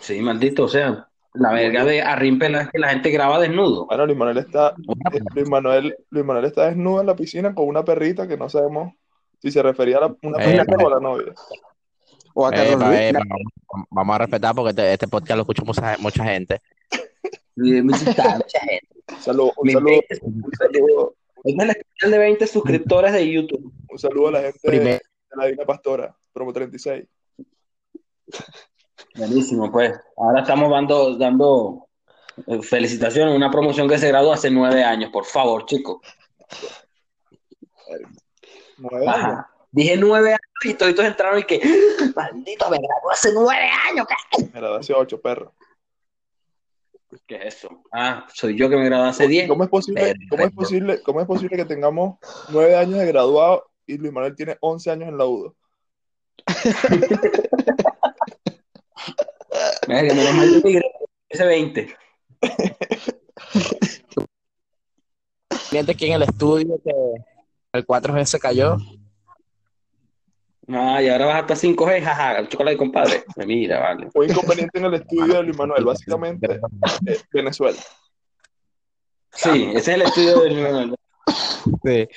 Sí, 0.00 0.20
maldito, 0.20 0.64
o 0.64 0.68
sea, 0.68 1.08
la 1.32 1.52
verga 1.52 1.84
de 1.84 2.02
Arrimpela 2.02 2.62
es 2.62 2.68
que 2.70 2.78
la 2.78 2.90
gente 2.90 3.10
graba 3.10 3.40
desnudo. 3.40 3.86
Bueno, 3.86 4.04
Luis 4.06 4.18
Manuel 4.18 4.38
está, 4.38 4.74
eh, 5.12 5.20
Luis 5.34 5.48
Manuel, 5.48 5.96
Luis 6.10 6.24
Manuel 6.24 6.44
está 6.44 6.66
desnudo 6.66 7.00
en 7.00 7.06
la 7.06 7.16
piscina 7.16 7.54
con 7.54 7.66
una 7.66 7.84
perrita 7.84 8.28
que 8.28 8.36
no 8.36 8.48
sabemos 8.50 8.92
si 9.40 9.50
se 9.50 9.62
refería 9.62 9.96
a 9.96 10.00
la, 10.02 10.06
una 10.22 10.42
Eh, 10.44 10.56
perrita 10.58 10.76
o 10.84 10.86
a 10.88 10.90
la 10.90 11.00
novia. 11.00 11.32
O 12.34 12.46
a 12.46 12.52
Carlos 12.52 12.74
Epa, 12.74 12.88
Luis. 12.88 13.00
epa, 13.00 13.20
vamos, 13.28 13.86
vamos 13.90 14.14
a 14.14 14.18
respetar 14.18 14.54
porque 14.54 14.70
este, 14.70 14.92
este 14.92 15.08
podcast 15.08 15.36
lo 15.36 15.42
escucha 15.42 15.62
mucha, 15.64 15.96
mucha 15.98 16.24
gente. 16.24 16.60
Mucha 17.56 17.82
mucha 18.36 18.60
gente. 18.60 18.88
Un 19.08 19.20
saludo, 19.22 19.52
un 19.56 19.70
saludo, 19.70 19.90
20 19.90 20.18
un 20.22 20.52
saludo, 20.58 21.14
Es 21.44 21.54
especial 21.54 22.10
de 22.10 22.18
20 22.18 22.46
suscriptores 22.46 23.12
de 23.12 23.30
YouTube. 23.32 23.72
un 23.88 23.98
saludo 23.98 24.28
a 24.28 24.32
la 24.32 24.40
gente 24.42 24.58
de, 24.62 24.68
Primero. 24.68 24.98
de 25.30 25.36
la 25.36 25.44
Divina 25.46 25.64
Pastora, 25.64 26.16
promo 26.32 26.52
36. 26.52 27.06
Buenísimo, 29.16 29.70
pues. 29.70 29.92
Ahora 30.16 30.40
estamos 30.40 30.70
dando, 30.70 31.16
dando 31.16 31.86
eh, 32.46 32.62
felicitaciones, 32.62 33.36
una 33.36 33.50
promoción 33.50 33.88
que 33.88 33.98
se 33.98 34.08
graduó 34.08 34.32
hace 34.32 34.50
nueve 34.50 34.82
años, 34.82 35.10
por 35.12 35.24
favor, 35.24 35.66
chicos. 35.66 35.98
Nueve 38.78 39.06
años. 39.06 39.44
Dije 39.74 39.96
nueve 39.96 40.28
años 40.28 40.40
y 40.62 40.74
todos 40.74 40.96
entraron 41.00 41.40
y 41.40 41.42
que, 41.42 41.60
maldito, 42.14 42.70
me 42.70 42.78
graduó 42.78 43.10
hace 43.10 43.32
nueve 43.34 43.68
años. 43.90 44.06
¿qué? 44.06 44.44
Me 44.44 44.60
gradué 44.60 44.78
hace 44.78 44.94
ocho, 44.94 45.20
perro. 45.20 45.52
¿Qué 47.26 47.34
es 47.36 47.56
eso? 47.56 47.82
Ah, 47.92 48.24
soy 48.32 48.56
yo 48.56 48.68
que 48.68 48.76
me 48.76 48.84
gradué 48.84 49.08
hace 49.08 49.26
diez. 49.26 49.48
¿Cómo 49.48 49.64
es 49.64 49.70
posible, 49.70 50.14
cómo 50.30 50.44
es 50.44 50.52
posible, 50.52 51.02
cómo 51.02 51.20
es 51.20 51.26
posible 51.26 51.56
que 51.56 51.64
tengamos 51.64 52.18
nueve 52.50 52.76
años 52.76 53.00
de 53.00 53.06
graduado 53.06 53.68
y 53.84 53.98
Luis 53.98 54.12
Manuel 54.12 54.36
tiene 54.36 54.56
11 54.60 54.90
años 54.92 55.08
en 55.08 55.18
la 55.18 55.26
UDO? 55.26 55.56
Verga, 59.88 60.14
menos 60.14 60.34
mal 60.34 60.62
migré 60.62 60.92
ese 61.28 61.46
20. 61.46 61.96
Miente 65.72 65.96
que 65.96 66.06
en 66.06 66.12
el 66.12 66.22
estudio 66.22 66.80
que 66.84 66.92
el 67.72 67.84
4G 67.84 68.24
se 68.24 68.38
cayó. 68.38 68.76
Ah, 70.68 71.02
y 71.02 71.08
ahora 71.08 71.26
vas 71.26 71.40
hasta 71.42 71.54
5G, 71.54 72.02
jaja, 72.04 72.38
el 72.38 72.48
chocolate, 72.48 72.76
compadre. 72.76 73.24
Mira, 73.46 73.80
vale. 73.80 74.08
Un 74.14 74.30
inconveniente 74.30 74.78
en 74.78 74.84
el 74.86 74.94
estudio 74.94 75.34
de 75.34 75.42
Luis 75.42 75.58
Manuel, 75.58 75.84
básicamente 75.84 76.60
eh, 77.06 77.20
Venezuela. 77.32 77.78
Sí, 79.32 79.70
ese 79.74 79.78
es 79.78 79.88
el 79.88 80.02
estudio 80.02 80.40
del... 80.40 80.94
Sí. 81.84 82.08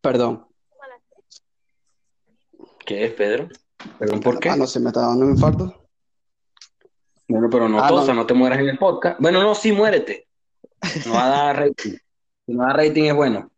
Perdón. 0.00 0.46
¿Qué 2.84 3.06
es, 3.06 3.12
Pedro? 3.12 3.48
¿Perdón 3.98 4.20
por 4.20 4.38
qué? 4.38 4.50
Ah, 4.50 4.56
no, 4.56 4.66
se 4.66 4.80
me 4.80 4.88
está 4.88 5.00
dando 5.02 5.24
un 5.26 5.32
infarto. 5.32 5.88
Bueno, 7.28 7.48
pero 7.50 7.68
no 7.68 7.82
Ah, 7.82 7.88
tosa, 7.88 8.12
no. 8.12 8.20
no. 8.22 8.26
te 8.26 8.34
mueras 8.34 8.58
en 8.58 8.68
el 8.68 8.78
podcast. 8.78 9.18
Bueno, 9.20 9.42
no, 9.42 9.54
sí, 9.54 9.72
muérete. 9.72 10.26
No 11.06 11.14
va 11.14 11.24
a 11.26 11.28
dar 11.28 11.56
rating. 11.60 11.92
Si 12.46 12.52
no 12.52 12.62
da 12.64 12.72
rating 12.74 13.04
es 13.04 13.14
bueno. 13.14 13.50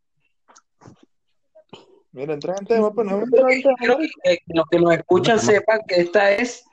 Mira, 2.17 2.33
entra 2.33 2.55
en 2.59 2.67
tema, 2.67 2.91
pues 2.93 3.07
no 3.07 3.19
entra 3.23 3.41
en 3.53 3.63
tema. 3.63 3.75
Quiero 3.79 3.99
que, 3.99 4.09
que 4.25 4.43
los 4.55 4.67
que 4.71 4.81
nos 4.81 4.95
escuchan 4.95 5.39
sepan 5.39 5.81
que 5.87 5.97
esta 6.01 6.31
es 6.33 6.65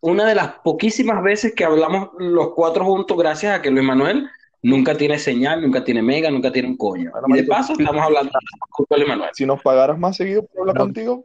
una 0.00 0.24
de 0.26 0.34
las 0.34 0.54
poquísimas 0.64 1.22
veces 1.22 1.54
que 1.54 1.64
hablamos 1.66 2.08
los 2.18 2.54
cuatro 2.54 2.86
juntos 2.86 3.14
gracias 3.18 3.58
a 3.58 3.60
que 3.60 3.70
Luis 3.70 3.84
Manuel 3.84 4.26
nunca 4.62 4.94
tiene 4.96 5.18
señal, 5.18 5.60
nunca 5.60 5.84
tiene 5.84 6.00
mega, 6.00 6.30
nunca 6.30 6.50
tiene 6.50 6.68
un 6.68 6.78
coño. 6.78 7.10
Bueno, 7.12 7.26
Y 7.28 7.42
de 7.42 7.44
paso 7.44 7.74
estamos 7.74 8.02
hablando 8.02 8.32
con 8.70 8.86
Luis 8.96 9.06
Manuel. 9.08 9.30
Si 9.34 9.44
nos 9.44 9.60
pagaras 9.60 9.98
más 9.98 10.16
seguido 10.16 10.46
por 10.46 10.60
hablar 10.60 10.76
No. 10.76 10.80
contigo, 10.84 11.24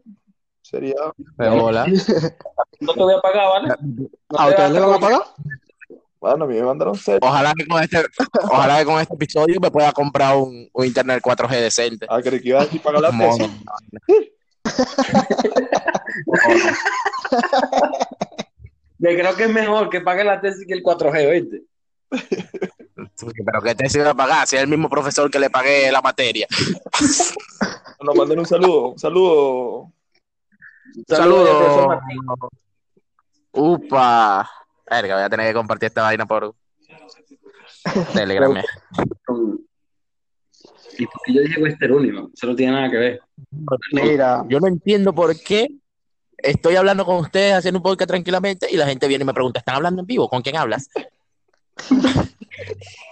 sería. 0.62 0.96
Hola. 1.38 1.86
No 2.82 2.94
te 2.94 3.00
voy 3.00 3.14
a 3.14 3.22
pagar, 3.22 3.48
¿vale? 3.48 3.68
No 4.30 4.38
¿A 4.38 4.46
te 4.48 4.50
ustedes 4.52 4.72
le 4.72 4.80
van 4.82 4.94
a 4.94 5.00
pagar? 5.00 5.22
Bueno, 6.20 6.46
a 6.46 6.48
mí 6.48 6.56
me 6.56 6.64
mandaron 6.64 6.96
seis. 6.96 7.20
Ojalá 7.22 7.54
que 7.54 7.68
con 7.68 7.84
este, 7.84 8.04
ojalá 8.44 8.80
que 8.80 8.86
con 8.86 9.00
este 9.00 9.14
episodio 9.14 9.60
me 9.60 9.70
pueda 9.70 9.92
comprar 9.92 10.36
un, 10.38 10.70
un 10.72 10.86
internet 10.86 11.22
4G 11.22 11.50
decente. 11.62 12.06
Ah, 12.10 12.22
creí 12.22 12.42
que 12.42 12.50
iba 12.50 12.62
a 12.62 12.66
decir 12.66 12.82
pagar 12.82 13.02
la 13.02 13.12
Mono. 13.12 13.38
tesis. 13.38 14.32
Yo 18.98 19.10
creo 19.10 19.36
que 19.36 19.44
es 19.44 19.50
mejor 19.50 19.90
que 19.90 20.02
pague 20.02 20.24
la 20.24 20.42
tesis 20.42 20.66
que 20.66 20.74
el 20.74 20.82
4G, 20.84 21.30
¿oíste? 21.30 21.64
Pero 22.10 23.62
que 23.62 23.76
te 23.76 23.90
sirve 23.90 24.16
pagar, 24.16 24.48
si 24.48 24.56
es 24.56 24.62
el 24.62 24.68
mismo 24.68 24.90
profesor 24.90 25.30
que 25.30 25.40
le 25.40 25.50
pagué 25.50 25.92
la 25.92 26.02
materia. 26.02 26.48
Nos 28.02 28.16
mandan 28.16 28.40
un 28.40 28.46
saludo. 28.46 28.90
Un 28.90 29.00
saludo. 29.00 29.92
Saludos, 31.08 31.50
profesor 31.50 31.82
Saludos. 31.82 31.88
Martín. 31.88 32.20
Upa. 33.52 34.50
Verga, 34.90 35.16
voy 35.16 35.24
a 35.24 35.30
tener 35.30 35.48
que 35.48 35.54
compartir 35.54 35.88
esta 35.88 36.04
vaina 36.04 36.26
por 36.26 36.54
Telegram. 38.14 38.56
Y 40.98 41.06
porque 41.08 41.34
yo 41.34 41.42
dije 41.42 41.62
Western 41.62 41.94
Union, 41.94 42.32
eso 42.34 42.48
no 42.48 42.56
tiene 42.56 42.72
nada 42.72 42.90
que 42.90 42.98
ver. 42.98 43.22
Mira, 43.92 44.46
Yo 44.48 44.60
no 44.60 44.68
entiendo 44.68 45.14
por 45.14 45.38
qué 45.38 45.68
estoy 46.38 46.76
hablando 46.76 47.06
con 47.06 47.18
ustedes, 47.18 47.56
haciendo 47.56 47.80
un 47.80 47.84
podcast 47.84 48.10
tranquilamente, 48.10 48.68
y 48.72 48.78
la 48.78 48.86
gente 48.86 49.08
viene 49.08 49.24
y 49.24 49.26
me 49.26 49.34
pregunta, 49.34 49.60
¿están 49.60 49.76
hablando 49.76 50.02
en 50.02 50.08
vivo? 50.08 50.30
¿Con 50.30 50.42
quién 50.42 50.56
hablas? 50.56 50.90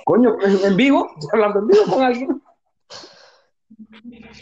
Coño, 0.05 0.37
en 0.41 0.63
en 0.63 0.77
vivo, 0.77 1.09
estoy 1.19 1.29
hablando 1.33 1.59
en 1.59 1.67
vivo 1.67 1.83
con 1.85 2.03
alguien. 2.03 2.41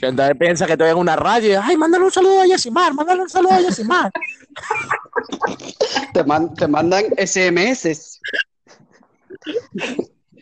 Entonces 0.02 0.36
piensa 0.38 0.66
que 0.66 0.74
estoy 0.74 0.90
en 0.90 0.98
una 0.98 1.16
radio 1.16 1.52
y, 1.52 1.54
ay, 1.54 1.78
mándale 1.78 2.06
un 2.06 2.12
saludo 2.12 2.42
a 2.42 2.46
Yesimar, 2.46 2.94
mándale 2.94 3.22
un 3.22 3.30
saludo 3.30 3.54
a 3.54 3.62
Yesimar. 3.62 4.12
te, 6.14 6.24
man- 6.24 6.54
te 6.54 6.68
mandan 6.68 7.06
SMS. 7.18 8.20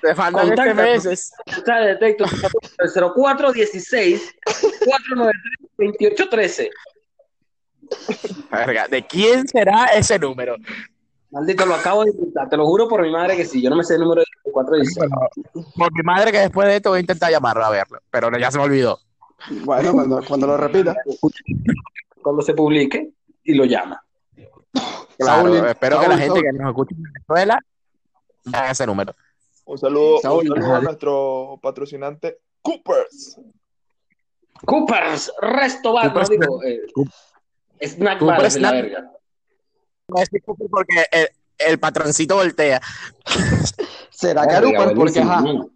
Te 0.02 0.16
mandan. 0.16 0.58
SMS. 0.58 1.32
Está 1.46 1.80
de 1.80 1.88
detecto 1.88 2.26
0416 2.26 4.36
493 4.86 5.70
2813. 5.78 6.70
Verga, 8.52 8.88
¿de 8.88 9.06
quién 9.06 9.48
será 9.48 9.86
ese 9.88 10.20
número? 10.20 10.56
Maldito, 11.32 11.66
lo 11.66 11.76
acabo 11.76 12.04
de 12.06 12.12
inventar, 12.12 12.50
te 12.50 12.58
lo 12.58 12.66
juro 12.66 12.88
por 12.88 13.02
mi 13.04 13.12
madre 13.12 13.38
que 13.38 13.46
sí, 13.46 13.62
yo 13.62 13.70
no 13.70 13.76
me 13.76 13.84
sé 13.84 13.96
el 13.96 14.02
número 14.02 14.22
de 14.22 14.52
416. 14.52 15.12
Por 15.76 15.94
mi 15.94 16.02
madre 16.04 16.32
que 16.32 16.40
después 16.40 16.68
de 16.68 16.78
esto 16.78 16.90
voy 16.90 16.98
a 16.98 17.02
intentar 17.02 17.32
llamarlo 17.32 17.66
a 17.66 17.70
verlo, 17.70 18.00
pero 18.10 18.36
ya 18.38 18.50
se 18.52 18.58
me 18.58 18.64
olvidó. 18.64 19.00
Bueno, 19.64 19.94
cuando, 19.94 20.22
cuando 20.28 20.48
lo 20.48 20.58
repita. 20.58 20.96
Cuando 22.22 22.42
se 22.42 22.54
publique 22.54 23.12
y 23.44 23.54
lo 23.54 23.66
llama. 23.66 24.04
Claro, 25.20 25.54
Saúl, 25.54 25.68
espero 25.68 26.00
que 26.00 26.06
Saúl, 26.06 26.16
la 26.16 26.22
gente 26.22 26.40
Saúl. 26.40 26.44
que 26.44 26.58
nos 26.58 26.68
escuche 26.70 26.96
en 26.96 27.04
Venezuela 27.04 27.60
haga 28.54 28.72
ese 28.72 28.86
número. 28.88 29.16
Un 29.66 29.78
saludo, 29.78 30.16
un 30.16 30.22
Saúl. 30.22 30.48
saludo 30.48 30.76
a 30.76 30.82
nuestro 30.82 31.60
patrocinante 31.62 32.40
Coopers. 32.62 33.40
Coopers, 34.66 35.32
resto 35.42 35.94
bar, 35.94 36.06
no 36.08 36.14
Coopers, 36.14 36.30
digo. 36.30 36.64
Eh, 36.64 36.80
snack 37.88 38.20
Coopers 38.20 38.42
bar 38.44 38.52
de 38.54 38.60
la 38.60 38.72
verga. 38.72 39.12
Decir 40.08 40.42
porque 40.72 41.06
el, 41.12 41.28
el 41.60 41.80
patroncito 41.80 42.36
voltea. 42.36 42.82
¿Será 44.10 44.42
Verga, 44.46 44.62
Carupa? 44.62 44.94
Porque, 44.96 45.20
ajá. 45.20 45.42
¿no? 45.42 45.70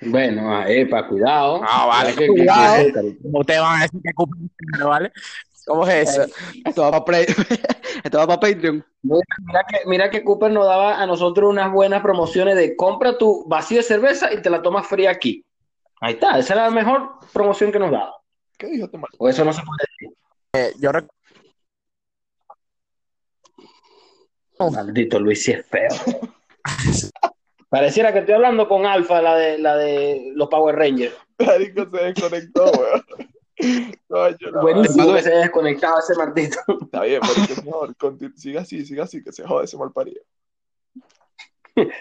Bueno, 0.00 0.52
ah, 0.56 0.64
epa, 0.68 1.06
cuidado. 1.06 1.60
Ah, 1.62 1.86
vale, 1.86 2.14
Que- 2.14 2.20
que- 2.20 2.26
cuidado. 2.28 2.76
que- 2.84 3.18
¿Cómo 3.22 3.40
ustedes 3.40 3.60
van 3.60 3.78
a 3.78 3.82
decir 3.82 4.00
que 4.02 4.12
Cooper 4.14 4.40
es 4.44 4.50
primero, 4.56 4.88
¿vale? 4.88 5.12
¿Cómo 5.66 5.86
es 5.86 6.08
eso? 6.10 6.24
Esto 6.64 6.90
va 6.90 7.04
para 7.04 7.20
Esto 8.04 8.18
va 8.18 8.26
para 8.26 8.40
Patreon. 8.40 8.84
Mira 9.02 9.64
que, 9.68 9.78
mira 9.86 10.10
que 10.10 10.24
Cooper 10.24 10.50
nos 10.50 10.66
daba 10.66 11.00
a 11.00 11.06
nosotros 11.06 11.48
unas 11.50 11.72
buenas 11.72 12.02
promociones 12.02 12.56
de 12.56 12.74
compra 12.76 13.16
tu 13.18 13.44
vacío 13.48 13.78
de 13.78 13.82
cerveza 13.84 14.32
y 14.32 14.42
te 14.42 14.50
la 14.50 14.62
tomas 14.62 14.86
fría 14.86 15.10
aquí. 15.10 15.44
Ahí 16.00 16.14
está, 16.14 16.38
esa 16.38 16.54
era 16.54 16.64
la 16.64 16.70
mejor 16.70 17.18
promoción 17.32 17.70
que 17.70 17.78
nos 17.78 17.90
daba. 17.92 18.14
¿Qué 18.58 18.66
dijo 18.66 18.86
este 18.86 18.98
mal? 18.98 19.10
O 19.18 19.28
eso 19.28 19.44
no 19.44 19.52
se 19.52 19.62
puede 19.62 19.78
decir. 19.90 20.16
Eh, 20.54 20.72
yo 20.80 20.90
rec- 20.90 21.08
Maldito 24.72 25.18
Luis, 25.18 25.42
sí 25.44 25.52
es 25.52 25.66
feo. 25.66 25.88
Pareciera 27.68 28.12
que 28.12 28.18
estoy 28.20 28.34
hablando 28.34 28.68
con 28.68 28.84
Alfa, 28.86 29.22
la 29.22 29.34
de, 29.34 29.58
la 29.58 29.76
de 29.76 30.32
los 30.34 30.48
Power 30.48 30.76
Rangers. 30.76 31.14
Marico 31.38 31.88
se 31.90 32.04
desconectó, 32.04 32.64
weón. 32.70 33.02
Coño, 34.08 34.60
Buenísimo 34.60 35.14
que 35.14 35.22
se 35.22 35.30
haya 35.30 35.40
desconectado 35.40 35.98
ese 35.98 36.14
maldito. 36.16 36.58
Está 36.82 37.02
bien, 37.02 37.20
pero 37.20 37.46
que 37.46 37.62
mejor. 37.62 37.94
Siga 38.36 38.60
así, 38.62 38.84
siga 38.84 39.04
así, 39.04 39.22
que 39.22 39.32
se 39.32 39.46
jode 39.46 39.64
ese 39.64 39.76
mal 39.76 39.92
parido. 39.92 40.22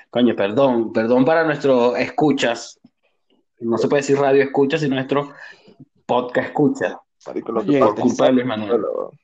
Coño, 0.10 0.36
perdón, 0.36 0.92
perdón 0.92 1.26
para 1.26 1.44
nuestros 1.44 1.98
escuchas. 1.98 2.80
No 3.60 3.78
se 3.78 3.88
puede 3.88 4.02
decir 4.02 4.18
radio 4.18 4.44
escucha, 4.44 4.78
sino 4.78 4.96
nuestro 4.96 5.34
podcast 6.06 6.48
escucha. 6.48 7.00
Marico, 7.28 7.52
lo 7.52 7.64
que 7.64 7.70
Oye, 7.70 7.80
pasa 7.80 7.94
por 7.94 8.02
culpa 8.02 8.26
de 8.26 8.32
Luis 8.34 8.46
Manuel. 8.46 8.82
weón. 8.82 9.20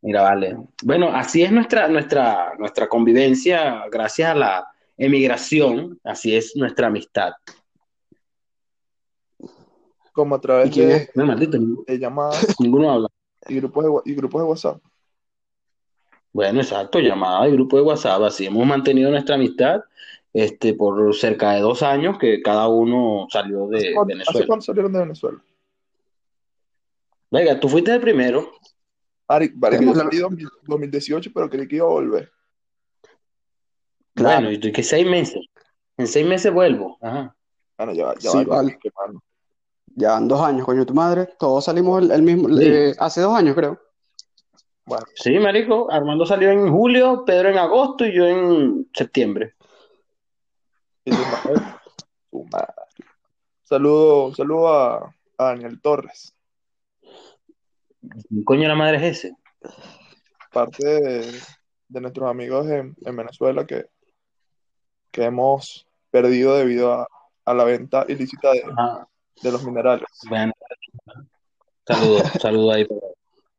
Mira, 0.00 0.22
vale. 0.22 0.56
Bueno, 0.82 1.08
así 1.14 1.42
es 1.42 1.52
nuestra, 1.52 1.88
nuestra, 1.88 2.52
nuestra 2.58 2.88
convivencia 2.88 3.84
gracias 3.90 4.30
a 4.30 4.34
la 4.34 4.68
emigración, 4.98 5.98
así 6.04 6.36
es 6.36 6.54
nuestra 6.56 6.88
amistad. 6.88 7.32
Como 10.14 10.34
a 10.36 10.38
¿Y 10.38 10.40
través 10.40 10.70
quién 10.70 10.88
de, 10.88 10.96
es? 10.96 11.10
No, 11.14 11.26
maldito, 11.26 11.58
de 11.86 11.98
llamadas 11.98 12.46
ninguno 12.60 12.90
habla. 12.90 13.08
y 13.48 13.56
grupos 13.56 13.84
de, 13.84 14.12
y 14.12 14.14
grupos 14.14 14.40
de 14.42 14.46
WhatsApp. 14.48 14.80
Bueno, 16.32 16.60
exacto, 16.60 16.98
llamada 17.00 17.46
y 17.48 17.52
grupo 17.52 17.76
de 17.76 17.82
WhatsApp, 17.82 18.22
así 18.22 18.46
hemos 18.46 18.66
mantenido 18.66 19.10
nuestra 19.10 19.34
amistad 19.34 19.82
este, 20.32 20.74
por 20.74 21.14
cerca 21.14 21.52
de 21.52 21.60
dos 21.60 21.82
años 21.82 22.16
que 22.18 22.40
cada 22.42 22.66
uno 22.68 23.26
salió 23.30 23.66
¿Hace 23.72 23.88
de 23.88 23.94
cuánto, 23.94 24.12
hace 24.14 24.18
Venezuela. 24.18 24.46
cuánto 24.46 24.64
salieron 24.64 24.92
de 24.92 24.98
Venezuela? 25.00 25.44
Venga, 27.30 27.58
tú 27.60 27.68
fuiste 27.68 27.92
el 27.92 28.00
primero. 28.00 28.50
Ari, 29.28 29.50
vale, 29.54 29.84
yo 29.84 29.94
salí 29.94 30.16
en 30.16 30.22
2000 30.22 30.48
2018, 30.64 31.30
pero 31.34 31.48
creí 31.50 31.66
que 31.68 31.76
iba 31.76 31.86
a 31.86 31.90
volver. 31.90 32.30
Claro. 34.14 34.36
Bueno, 34.42 34.52
y 34.52 34.58
tú 34.58 34.70
que 34.72 34.82
seis 34.82 35.06
meses. 35.06 35.44
En 35.96 36.06
seis 36.06 36.26
meses 36.26 36.52
vuelvo. 36.52 36.98
Ajá. 37.00 37.34
Bueno, 37.78 37.92
ya, 37.94 38.14
ya 38.18 38.30
Sí, 38.30 38.44
va, 38.44 38.56
vale. 38.56 38.78
que, 38.80 38.90
mano. 38.96 39.20
Ya 39.96 40.12
van 40.12 40.26
dos 40.28 40.40
años, 40.40 40.64
coño, 40.66 40.84
tu 40.84 40.94
madre. 40.94 41.28
Todos 41.38 41.64
salimos 41.64 42.02
el, 42.02 42.10
el 42.10 42.22
mismo, 42.22 42.48
Sí. 42.48 42.64
eh, 42.66 42.94
hace 42.98 43.20
dos 43.20 43.34
años, 43.36 43.54
creo. 43.54 43.80
Bueno, 44.86 45.04
Sí, 45.14 45.38
marico. 45.38 45.90
Armando 45.90 46.26
salió 46.26 46.50
en 46.50 46.70
julio, 46.70 47.24
Pedro 47.24 47.48
en 47.50 47.58
agosto 47.58 48.04
y 48.06 48.12
yo 48.14 48.26
en 48.26 48.88
septiembre. 48.94 49.54
y 51.04 51.10
tu 51.10 51.16
madre, 51.18 51.62
tu 52.30 52.44
madre. 52.50 52.74
Saludo, 53.62 54.34
saludo 54.34 54.68
a, 54.68 55.14
a 55.38 55.44
Daniel 55.44 55.80
Torres, 55.80 56.34
¿Qué 58.02 58.44
coño 58.44 58.68
la 58.68 58.74
madre 58.74 58.96
es 58.98 59.18
ese? 59.18 59.36
parte 60.52 60.86
de, 60.86 61.40
de 61.88 62.00
nuestros 62.00 62.30
amigos 62.30 62.66
en, 62.68 62.94
en 63.04 63.16
Venezuela 63.16 63.66
que, 63.66 63.86
que 65.10 65.24
hemos 65.24 65.86
perdido 66.10 66.56
debido 66.56 66.92
a, 66.92 67.08
a 67.44 67.54
la 67.54 67.64
venta 67.64 68.04
ilícita 68.08 68.52
de, 68.52 68.62
Ajá. 68.76 69.08
De 69.42 69.52
los 69.52 69.64
minerales. 69.64 70.06
Bueno, 70.28 70.52
saludos, 71.86 72.22
saludos 72.40 72.74
ahí 72.74 72.84
para 72.84 73.00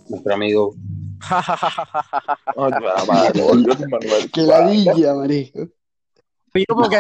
nuestro 0.10 0.34
amigo. 0.34 0.76
Tu 2.56 3.90
Manuel. 3.90 4.32
Qué 4.32 4.42
ladilla, 4.42 5.14
marico. 5.14 5.68
Yo 6.56 6.76
porque 6.76 6.96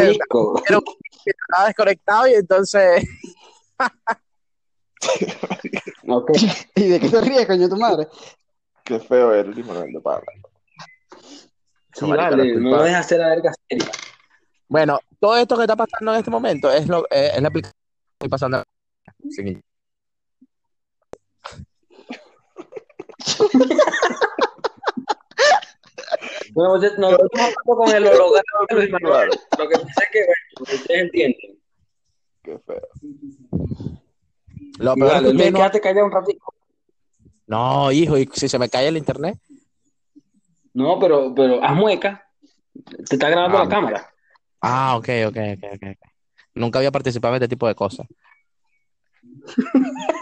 estaba 1.25 1.67
desconectado 1.67 2.27
y 2.27 2.33
entonces. 2.33 3.03
¿Y 6.75 6.87
de 6.87 6.99
qué 6.99 7.09
te 7.09 7.21
ríes, 7.21 7.45
coño, 7.45 7.69
tu 7.69 7.77
madre? 7.77 8.07
Qué 8.83 8.99
feo 8.99 9.33
eres, 9.33 9.65
Manuel 9.65 9.93
de. 9.93 10.01
Sí, 11.93 12.05
vale, 12.05 12.53
la 12.53 12.59
no 12.59 12.83
dejes 12.83 12.97
hacer 12.97 13.19
la 13.19 13.29
verga 13.29 13.53
seria. 13.69 13.89
Bueno, 14.67 14.99
todo 15.19 15.37
esto 15.37 15.55
que 15.55 15.63
está 15.63 15.75
pasando 15.75 16.11
en 16.13 16.19
este 16.19 16.31
momento 16.31 16.71
es, 16.71 16.87
lo, 16.87 17.05
eh, 17.05 17.31
es 17.35 17.41
la 17.41 17.47
aplicación 17.47 17.84
estoy 18.15 18.29
pasando. 18.29 18.63
Sí. 19.29 19.61
Bueno, 26.53 26.79
pues, 26.79 26.97
nos 26.97 27.11
estamos 27.13 27.33
hablando 27.33 27.75
con 27.75 27.89
el 27.95 28.07
holograma 28.07 28.65
de 28.69 28.75
Luis 28.75 28.91
Manuel. 28.91 29.29
Lo 29.57 29.69
que 29.69 29.77
pasa 29.77 30.03
es 30.03 30.09
que, 30.11 30.19
bueno, 30.25 30.73
ustedes 30.79 31.01
entienden. 31.01 31.59
Qué 32.43 32.59
feo. 32.59 32.87
Lo 34.79 34.95
peor 34.95 35.25
es 35.25 35.33
que 35.33 35.51
no, 35.51 35.57
quédate 35.57 35.81
callado 35.81 36.05
un 36.05 36.11
ratito. 36.11 36.45
no, 37.47 37.91
hijo, 37.91 38.17
y 38.17 38.29
si 38.33 38.47
se 38.49 38.59
me 38.59 38.69
cae 38.69 38.87
el 38.87 38.97
internet, 38.97 39.37
No, 40.73 40.99
pero, 40.99 41.33
pero 41.33 41.63
haz 41.63 41.75
mueca. 41.75 42.27
Te 43.09 43.15
está 43.15 43.29
grabando 43.29 43.57
Ah, 43.57 43.63
la 43.63 43.69
cámara. 43.69 44.09
Ah, 44.61 44.97
ok, 44.97 45.09
ok, 45.27 45.37
ok, 45.55 45.63
ok. 45.75 46.09
Nunca 46.55 46.79
había 46.79 46.91
participado 46.91 47.35
en 47.35 47.43
este 47.43 47.49
tipo 47.49 47.67
de 47.67 47.75
cosas. 47.75 48.07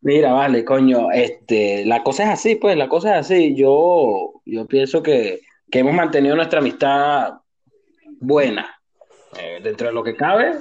Mira, 0.00 0.32
vale, 0.32 0.64
coño, 0.64 1.10
este, 1.10 1.84
la 1.84 2.02
cosa 2.04 2.24
es 2.24 2.28
así, 2.30 2.54
pues, 2.54 2.76
la 2.76 2.88
cosa 2.88 3.18
es 3.18 3.26
así. 3.26 3.56
Yo, 3.56 4.40
yo 4.44 4.66
pienso 4.66 5.02
que, 5.02 5.40
que 5.70 5.80
hemos 5.80 5.94
mantenido 5.94 6.36
nuestra 6.36 6.60
amistad 6.60 7.40
buena, 8.20 8.80
eh, 9.40 9.60
dentro 9.62 9.88
de 9.88 9.94
lo 9.94 10.04
que 10.04 10.14
cabe, 10.14 10.54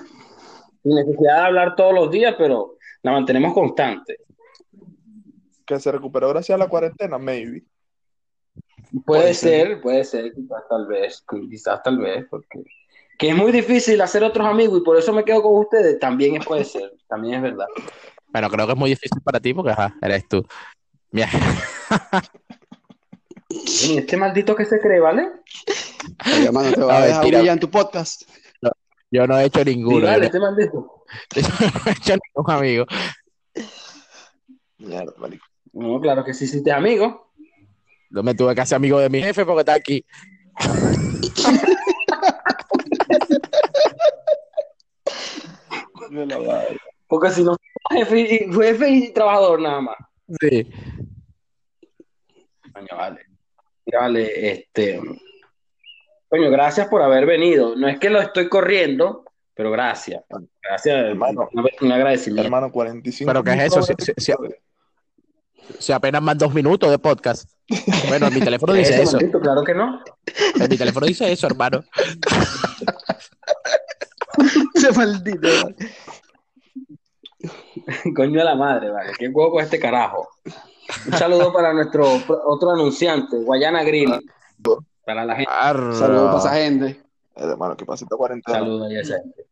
sin 0.82 0.96
necesidad 0.96 1.36
de 1.36 1.46
hablar 1.46 1.76
todos 1.76 1.94
los 1.94 2.10
días, 2.10 2.36
pero 2.38 2.78
la 3.04 3.12
mantenemos 3.12 3.54
constante. 3.54 4.18
Que 5.66 5.80
se 5.80 5.92
recuperó 5.92 6.30
gracias 6.30 6.56
a 6.56 6.60
la 6.60 6.70
cuarentena, 6.70 7.18
maybe. 7.18 7.64
Puede 9.06 9.22
Puede 9.22 9.34
ser. 9.34 9.68
ser, 9.68 9.82
puede 9.82 10.04
ser, 10.04 10.34
quizás 10.34 10.64
tal 10.70 10.88
vez, 10.88 11.24
quizás 11.50 11.84
tal 11.84 11.98
vez, 12.00 12.26
porque 12.30 12.64
que 13.18 13.30
es 13.30 13.36
muy 13.36 13.52
difícil 13.52 14.00
hacer 14.02 14.24
otros 14.24 14.46
amigos 14.48 14.80
y 14.80 14.84
por 14.84 14.98
eso 14.98 15.12
me 15.14 15.24
quedo 15.26 15.42
con 15.42 15.56
ustedes, 15.58 16.00
también 16.00 16.36
es- 16.38 16.46
puede 16.46 16.64
ser, 16.66 16.94
también 17.08 17.36
es 17.36 17.42
verdad. 17.42 17.66
Bueno, 18.28 18.50
creo 18.50 18.66
que 18.68 18.74
es 18.74 18.78
muy 18.78 18.90
difícil 18.92 19.22
para 19.24 19.40
ti 19.40 19.54
porque, 19.54 19.72
ajá, 19.72 19.96
eres 20.02 20.28
tú. 20.28 20.46
Mira, 21.12 21.30
este 23.50 24.18
maldito 24.18 24.56
que 24.56 24.66
se 24.66 24.80
cree, 24.80 25.00
¿vale? 25.00 25.30
Oye, 26.38 26.52
mano, 26.52 26.72
te 26.72 26.82
a 26.92 27.02
dejar 27.06 27.34
en 27.34 27.60
tu 27.60 27.70
podcast. 27.72 28.24
yo 29.10 29.26
no 29.26 29.40
he 29.40 29.46
hecho 29.46 29.64
ninguno. 29.64 30.06
vale, 30.06 30.26
este 30.26 30.40
maldito. 30.40 31.04
yo 31.36 31.42
no 31.42 31.82
he 31.88 31.92
hecho 31.92 32.16
ningún 32.36 32.52
amigo. 32.54 32.86
Mierda, 34.78 35.14
marico. 35.18 35.46
No, 35.74 36.00
claro 36.02 36.24
que 36.24 36.34
sí, 36.34 36.46
sí, 36.48 36.62
te 36.64 36.72
amigo. 36.72 37.32
Yo 38.10 38.22
me 38.22 38.36
tuve 38.36 38.54
que 38.54 38.62
hacer 38.62 38.76
amigo 38.76 39.00
de 39.00 39.10
mi 39.10 39.22
jefe 39.22 39.46
porque 39.46 39.62
está 39.62 39.74
aquí. 39.74 40.06
De 41.40 41.44
la 42.14 42.22
madre. 46.02 46.07
Porque 47.08 47.30
si 47.32 47.44
no, 47.44 47.56
jefe 47.92 48.20
y, 48.20 48.54
jefe 48.54 48.90
y 48.90 49.14
trabajador 49.14 49.62
nada 49.62 49.82
más. 49.82 49.96
Sí. 50.42 50.68
Coño, 52.74 52.88
vale. 52.96 53.22
Vale, 53.92 54.52
este. 54.52 55.00
Coño, 56.30 56.50
gracias 56.52 56.88
por 56.88 57.02
haber 57.02 57.26
venido. 57.26 57.76
No 57.76 57.88
es 57.88 57.98
que 58.00 58.10
lo 58.10 58.20
estoy 58.20 58.50
corriendo, 58.50 59.24
pero 59.54 59.72
gracias. 59.72 60.24
Gracias, 60.62 60.96
Hermano. 61.06 61.48
un, 61.54 61.66
un 61.82 61.92
agradecimiento. 61.92 62.44
Hermano, 62.46 62.72
45 62.72 63.30
¿Pero 63.32 63.44
qué 63.44 63.54
es 63.54 63.64
eso? 63.72 63.82
Si- 63.82 63.94
si- 63.98 64.06
si- 64.06 64.12
episodio. 64.32 64.56
Si 65.80 65.92
apenas 65.92 66.22
más 66.22 66.38
dos 66.38 66.54
minutos 66.54 66.90
de 66.92 67.00
podcast. 67.00 67.50
Bueno, 68.08 68.28
en 68.28 68.34
mi 68.36 68.40
teléfono 68.42 68.74
¿Qué 68.74 68.82
es 68.82 68.88
dice 68.90 69.02
eso, 69.02 69.10
eso. 69.12 69.18
maldito? 69.18 69.40
Claro 69.42 69.64
que 69.64 69.74
no. 69.74 70.02
En 70.60 70.70
mi 70.70 70.78
teléfono 70.78 71.06
dice 71.08 71.32
eso, 71.32 71.48
hermano. 71.48 71.84
Ese 74.76 74.92
maldito. 74.94 75.48
vale. 75.64 75.76
Coño 78.16 78.40
de 78.40 78.46
la 78.46 78.56
madre, 78.56 78.90
vale. 78.90 79.12
Qué 79.18 79.28
huevo 79.30 79.52
con 79.52 79.64
este 79.64 79.80
carajo. 79.80 80.28
Un 81.06 81.14
saludo 81.14 81.52
para 81.54 81.74
nuestro 81.74 82.06
otro 82.46 82.72
anunciante, 82.72 83.38
Guayana 83.38 83.84
Grill. 83.84 84.14
Para 85.06 85.26
la 85.26 85.36
gente. 85.36 85.52
Saludos 85.94 86.28
para 86.28 86.40
esa 86.40 86.54
gente. 86.54 86.86
Eh, 87.36 87.44
Hermano, 87.44 87.78
que 87.78 87.86
pase 87.86 88.04
esta 88.06 88.16
cuarentena. 88.16 88.60
Saludos 88.60 88.92
a 88.92 89.00
esa 89.00 89.20
gente. 89.20 89.46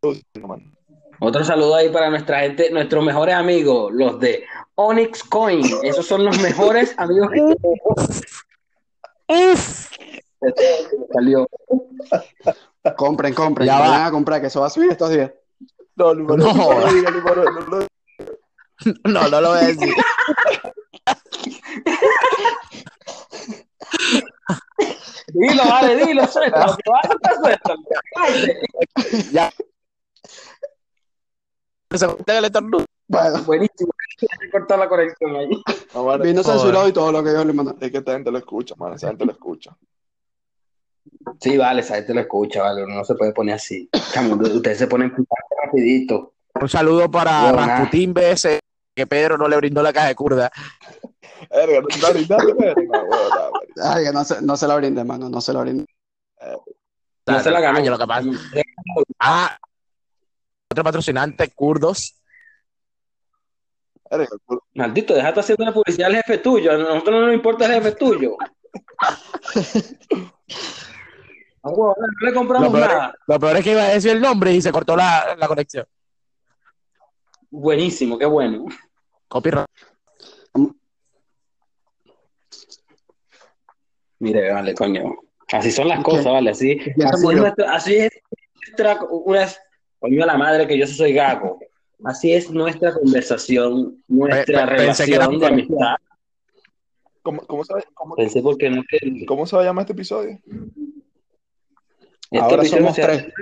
Otro 1.19 1.43
saludo 1.45 1.75
ahí 1.75 1.89
para 1.89 2.09
nuestra 2.09 2.39
gente, 2.41 2.69
nuestros 2.71 3.03
mejores 3.03 3.35
amigos, 3.35 3.91
los 3.93 4.19
de 4.19 4.43
Onyx 4.75 5.23
Coin. 5.23 5.63
Esos 5.83 6.05
son 6.05 6.25
los 6.25 6.37
mejores 6.41 6.93
amigos 6.97 7.29
que 7.31 7.55
salió. 11.13 11.47
Compren, 12.93 13.33
compren. 13.33 13.67
Ya 13.67 13.79
va. 13.79 13.89
Vayan 13.89 14.05
a 14.07 14.11
comprar, 14.11 14.41
que 14.41 14.47
eso 14.47 14.61
va 14.61 14.67
a 14.67 14.69
subir 14.69 14.91
estos 14.91 15.09
días. 15.09 15.31
No, 15.95 16.13
No. 16.13 16.37
no 16.37 16.53
no. 16.53 17.87
No, 19.05 19.27
no 19.29 19.41
lo 19.41 19.49
voy 19.49 19.59
a 19.59 19.67
decir. 19.67 19.93
Dilo, 25.27 25.63
vale, 25.65 26.05
dilo, 26.05 26.27
suéltalo, 26.27 26.75
que 26.77 26.91
va 26.91 26.99
a 26.99 27.35
suéltalo. 27.35 27.81
Ya. 29.31 29.51
Se 31.91 32.05
el 32.37 32.45
estornudo. 32.45 32.85
Bueno, 33.07 33.43
Buenísimo, 33.43 33.91
hay 34.21 34.27
que 34.39 34.49
cortar 34.51 34.79
la 34.79 34.89
conexión 34.89 35.35
ahí. 35.35 35.49
Mano, 35.93 36.23
vino 36.23 36.43
censurado 36.43 36.87
y 36.87 36.93
todo 36.93 37.11
lo 37.11 37.23
que 37.23 37.29
Dios 37.29 37.45
le 37.45 37.53
mandó. 37.53 37.75
es 37.79 37.91
que 37.91 37.97
esta 37.97 38.13
gente 38.13 38.31
lo 38.31 38.37
escucha, 38.37 38.75
mano. 38.77 38.95
Esa 38.95 39.07
gente 39.07 39.25
lo 39.25 39.31
escucha. 39.31 39.75
Sí, 41.39 41.57
vale, 41.57 41.81
esa 41.81 41.95
gente 41.95 42.13
lo 42.13 42.21
escucha, 42.21 42.61
vale, 42.63 42.83
uno 42.83 42.95
no 42.95 43.03
se 43.05 43.15
puede 43.15 43.33
poner 43.33 43.55
así. 43.55 43.89
Chamo, 44.13 44.35
ustedes 44.35 44.77
se 44.77 44.87
ponen 44.87 45.13
rapidito. 45.63 46.33
Un 46.59 46.69
saludo 46.69 47.09
para 47.11 47.41
Bueno, 47.41 47.57
nada. 47.57 47.79
Rasputín 47.79 48.13
BS, 48.13 48.59
que 48.95 49.07
Pedro 49.07 49.37
no 49.37 49.47
le 49.47 49.57
brindó 49.57 49.83
la 49.83 49.91
caja 49.93 50.07
de 50.07 50.15
curda. 50.15 50.51
Verga, 51.49 51.81
no 51.81 51.87
te 51.87 51.95
se, 54.25 54.41
no 54.41 54.55
se 54.57 54.67
la 54.67 54.75
brinde, 54.75 55.03
mano, 55.03 55.29
no 55.29 55.41
se 55.41 55.53
la 55.53 55.61
brinde. 55.61 55.85
No 57.27 57.39
se 57.39 57.51
la 57.51 57.59
ganó. 57.59 57.79
Lo 57.79 57.97
que 57.97 58.07
pasa- 58.07 58.29
Ah, 59.19 59.57
otro 60.71 60.83
patrocinante, 60.83 61.49
Kurdos. 61.49 62.15
Maldito, 64.75 65.13
déjate 65.13 65.39
haciendo 65.39 65.65
la 65.65 65.73
publicidad 65.73 66.07
al 66.09 66.15
jefe 66.17 66.37
tuyo. 66.37 66.71
A 66.71 66.77
nosotros 66.77 67.15
no 67.19 67.25
nos 67.25 67.33
importa 67.33 67.65
el 67.65 67.73
jefe 67.73 67.91
tuyo. 67.93 68.37
Ah, 71.67 71.71
no 71.75 71.95
le 72.21 72.31
Lo 72.31 72.33
compramos 72.37 72.69
peor, 72.71 72.87
nada. 72.87 73.15
lo 73.25 73.39
peor 73.39 73.57
es 73.57 73.63
que 73.63 73.71
iba 73.71 73.81
a 73.83 73.87
decir 73.89 74.11
el 74.11 74.21
nombre 74.21 74.53
y 74.53 74.61
se 74.61 74.71
cortó 74.71 74.95
la, 74.95 75.35
la 75.37 75.47
conexión. 75.47 75.85
Buenísimo, 77.49 78.17
qué 78.19 78.25
bueno. 78.25 78.65
Copyright. 79.27 79.65
Mire, 84.19 84.51
vale, 84.53 84.73
coño. 84.73 85.15
Así 85.51 85.71
son 85.71 85.87
las 85.87 85.99
¿Y 85.99 86.03
cosas, 86.03 86.23
qué? 86.25 86.31
vale. 86.31 86.49
Así, 86.51 86.79
así 87.05 87.27
es 87.27 87.35
nuestra, 87.37 87.73
así 87.75 87.95
es 87.95 88.11
nuestra, 88.65 88.99
una, 89.09 89.47
coño 89.99 90.23
a 90.23 90.27
la 90.27 90.37
madre 90.37 90.67
que 90.67 90.77
yo 90.77 90.87
soy 90.87 91.13
gago. 91.13 91.59
Así 92.03 92.33
es 92.33 92.49
nuestra 92.51 92.93
conversación, 92.93 94.03
nuestra 94.07 94.65
relación 94.65 95.39
de 95.39 95.47
amistad. 95.47 95.95
¿Cómo, 97.21 97.41
cómo, 97.47 97.63
va- 97.63 97.83
cómo- 97.93 98.15
Pensé 98.15 98.41
porque 98.41 98.69
no 98.69 98.83
cómo 99.27 99.47
se 99.47 99.55
va 99.55 99.63
a 99.63 99.65
llamar 99.65 99.83
este 99.83 99.93
episodio? 99.93 100.39
Ahora 102.41 102.65
somos 102.65 102.95
tres. 102.95 103.25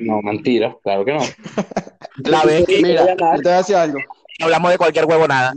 No, 0.00 0.20
mentira, 0.20 0.76
claro 0.82 1.02
que 1.02 1.14
no. 1.14 1.20
La 2.30 2.42
vez 2.44 2.66
Mira, 2.68 3.06
yo 3.08 3.16
te 3.16 3.24
voy 3.42 3.52
a 3.52 3.56
decir 3.56 3.74
algo. 3.74 3.98
hablamos 4.38 4.70
de 4.70 4.76
cualquier 4.76 5.06
huevo 5.06 5.26
nada. 5.26 5.54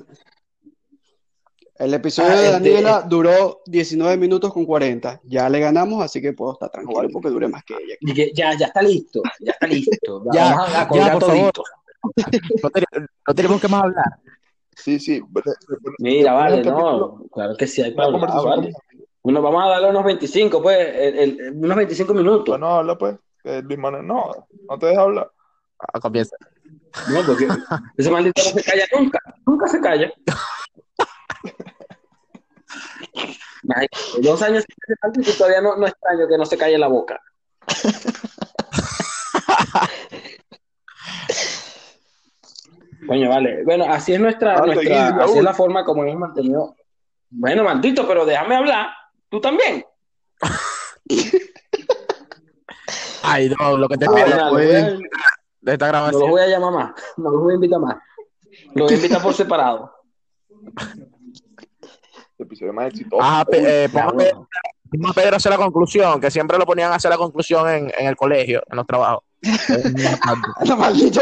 El 1.78 1.93
episodio 1.93 2.30
Ah, 2.32 2.36
de 2.36 2.45
este- 2.45 2.52
Daniela 2.52 3.02
duró 3.02 3.60
19 3.65 4.15
minutos 4.17 4.54
con 4.54 4.65
40. 4.65 5.19
Ya 5.25 5.49
le 5.49 5.60
ganamos, 5.60 6.02
así 6.04 6.21
que 6.21 6.32
puedo 6.32 6.54
estar 6.54 6.69
tranquilo 6.69 7.10
porque 7.12 7.30
dure 7.30 7.49
más 7.49 7.63
que 7.65 7.73
ella. 7.73 7.95
Y 7.99 8.13
que 8.13 8.32
ya, 8.34 8.54
ya 8.58 8.67
está 8.67 8.82
listo, 8.82 9.21
ya 9.41 9.52
está 9.52 9.67
listo. 9.67 10.23
Ya, 10.34 10.56
vamos 10.56 10.69
a 10.75 10.95
ya, 10.95 11.13
por 11.13 11.25
favor. 11.25 11.52
No, 12.63 12.69
te- 12.69 12.84
no 13.28 13.36
tenemos 13.36 13.60
que 13.62 13.67
más 13.67 13.84
hablar. 13.84 14.06
Sí, 14.75 14.97
sí. 14.99 15.21
Mira, 15.99 16.32
le- 16.32 16.38
vale, 16.38 16.63
no, 16.63 17.21
claro 17.34 17.56
que 17.58 17.67
sí 17.67 17.82
hay 17.82 17.91
para 17.91 18.08
hablar, 18.08 18.30
vale. 18.45 18.73
Bueno, 19.23 19.41
vamos 19.41 19.63
a 19.63 19.67
darle 19.69 19.89
unos 19.89 20.03
25, 20.05 20.62
pues, 20.62 20.77
el- 20.79 21.17
el- 21.19 21.51
unos 21.55 21.77
25 21.77 22.13
minutos. 22.13 22.47
Bueno, 22.47 22.67
habla 22.67 22.97
pues. 22.97 23.15
Que 23.43 23.62
Luis 23.62 23.77
Manuel, 23.79 24.05
no, 24.05 24.32
no 24.69 24.79
te 24.79 24.86
deja 24.88 25.01
hablar. 25.01 25.32
Ah, 25.93 25.99
comienza. 25.99 26.36
No, 27.10 27.21
porque 27.25 27.47
ese 27.97 28.12
maldito 28.12 28.41
no 28.43 28.49
se 28.51 28.63
calla 28.63 28.86
nunca, 28.97 29.19
nunca 29.45 29.67
se 29.67 29.79
calla. 29.82 30.12
Dos 34.21 34.41
años 34.41 34.63
sin 34.67 34.75
ese 34.88 34.95
maldito 35.01 35.29
y 35.32 35.34
todavía 35.38 35.62
no, 35.62 35.75
no 35.77 35.88
extraño 35.88 36.27
que 36.27 36.38
no 36.38 36.45
se 36.45 36.58
calle 36.58 36.77
la 36.77 36.88
boca. 36.88 37.19
Coño, 43.08 43.29
vale. 43.29 43.63
Bueno, 43.63 43.86
así 43.88 44.13
es 44.13 44.19
nuestra, 44.19 44.58
nuestra 44.58 45.08
así 45.23 45.38
es 45.38 45.43
la 45.43 45.53
forma 45.53 45.84
como 45.86 46.03
hemos 46.03 46.17
mantenido. 46.17 46.75
Bueno, 47.29 47.63
maldito, 47.63 48.08
pero 48.08 48.25
déjame 48.25 48.55
hablar. 48.55 48.88
Tú 49.29 49.39
también. 49.41 49.85
Ay, 53.23 53.49
no, 53.59 53.77
lo 53.77 53.87
que 53.87 53.97
te 53.97 54.05
Ah, 54.05 54.09
no 54.09 54.15
a- 54.15 54.97
de 55.61 55.73
esta 55.73 55.87
no 55.87 55.91
los 55.91 56.11
grabación. 56.21 56.29
voy 56.31 56.41
a 56.41 56.47
llamar 56.47 56.73
más. 56.73 56.91
No 57.17 57.31
los 57.31 57.41
voy 57.41 57.51
a 57.51 57.55
invitar 57.55 57.79
más. 57.79 57.95
Los 58.73 58.85
voy 58.85 58.93
a 58.93 58.95
invitar 58.95 59.21
por 59.21 59.33
separado. 59.33 59.93
El 62.37 62.45
episodio 62.45 62.73
más 62.73 62.87
exitoso. 62.87 63.21
Ajá, 63.21 63.45
eh, 63.51 63.87
Ya, 63.87 63.91
ponga 63.91 64.09
a 64.09 64.13
bueno. 64.13 64.47
Pedro 65.13 65.33
a 65.33 65.37
hacer 65.37 65.51
la 65.51 65.57
conclusión, 65.57 66.19
que 66.19 66.31
siempre 66.31 66.57
lo 66.57 66.65
ponían 66.65 66.91
a 66.91 66.95
hacer 66.95 67.11
la 67.11 67.17
conclusión 67.17 67.69
en, 67.69 67.91
en 67.97 68.07
el 68.07 68.15
colegio, 68.15 68.63
en 68.69 68.77
los 68.77 68.87
trabajos. 68.87 69.23
No, 70.65 70.75
maldito. 70.77 71.21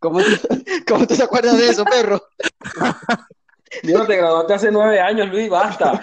¿Cómo 0.00 0.18
te, 0.20 0.84
cómo 0.88 1.06
te 1.06 1.22
acuerdas 1.22 1.56
de 1.56 1.68
eso, 1.68 1.84
perro? 1.84 2.20
No 3.84 4.04
te 4.06 4.16
graduaste 4.16 4.54
hace 4.54 4.70
nueve 4.72 5.00
años, 5.00 5.28
Luis, 5.28 5.48
basta. 5.48 6.02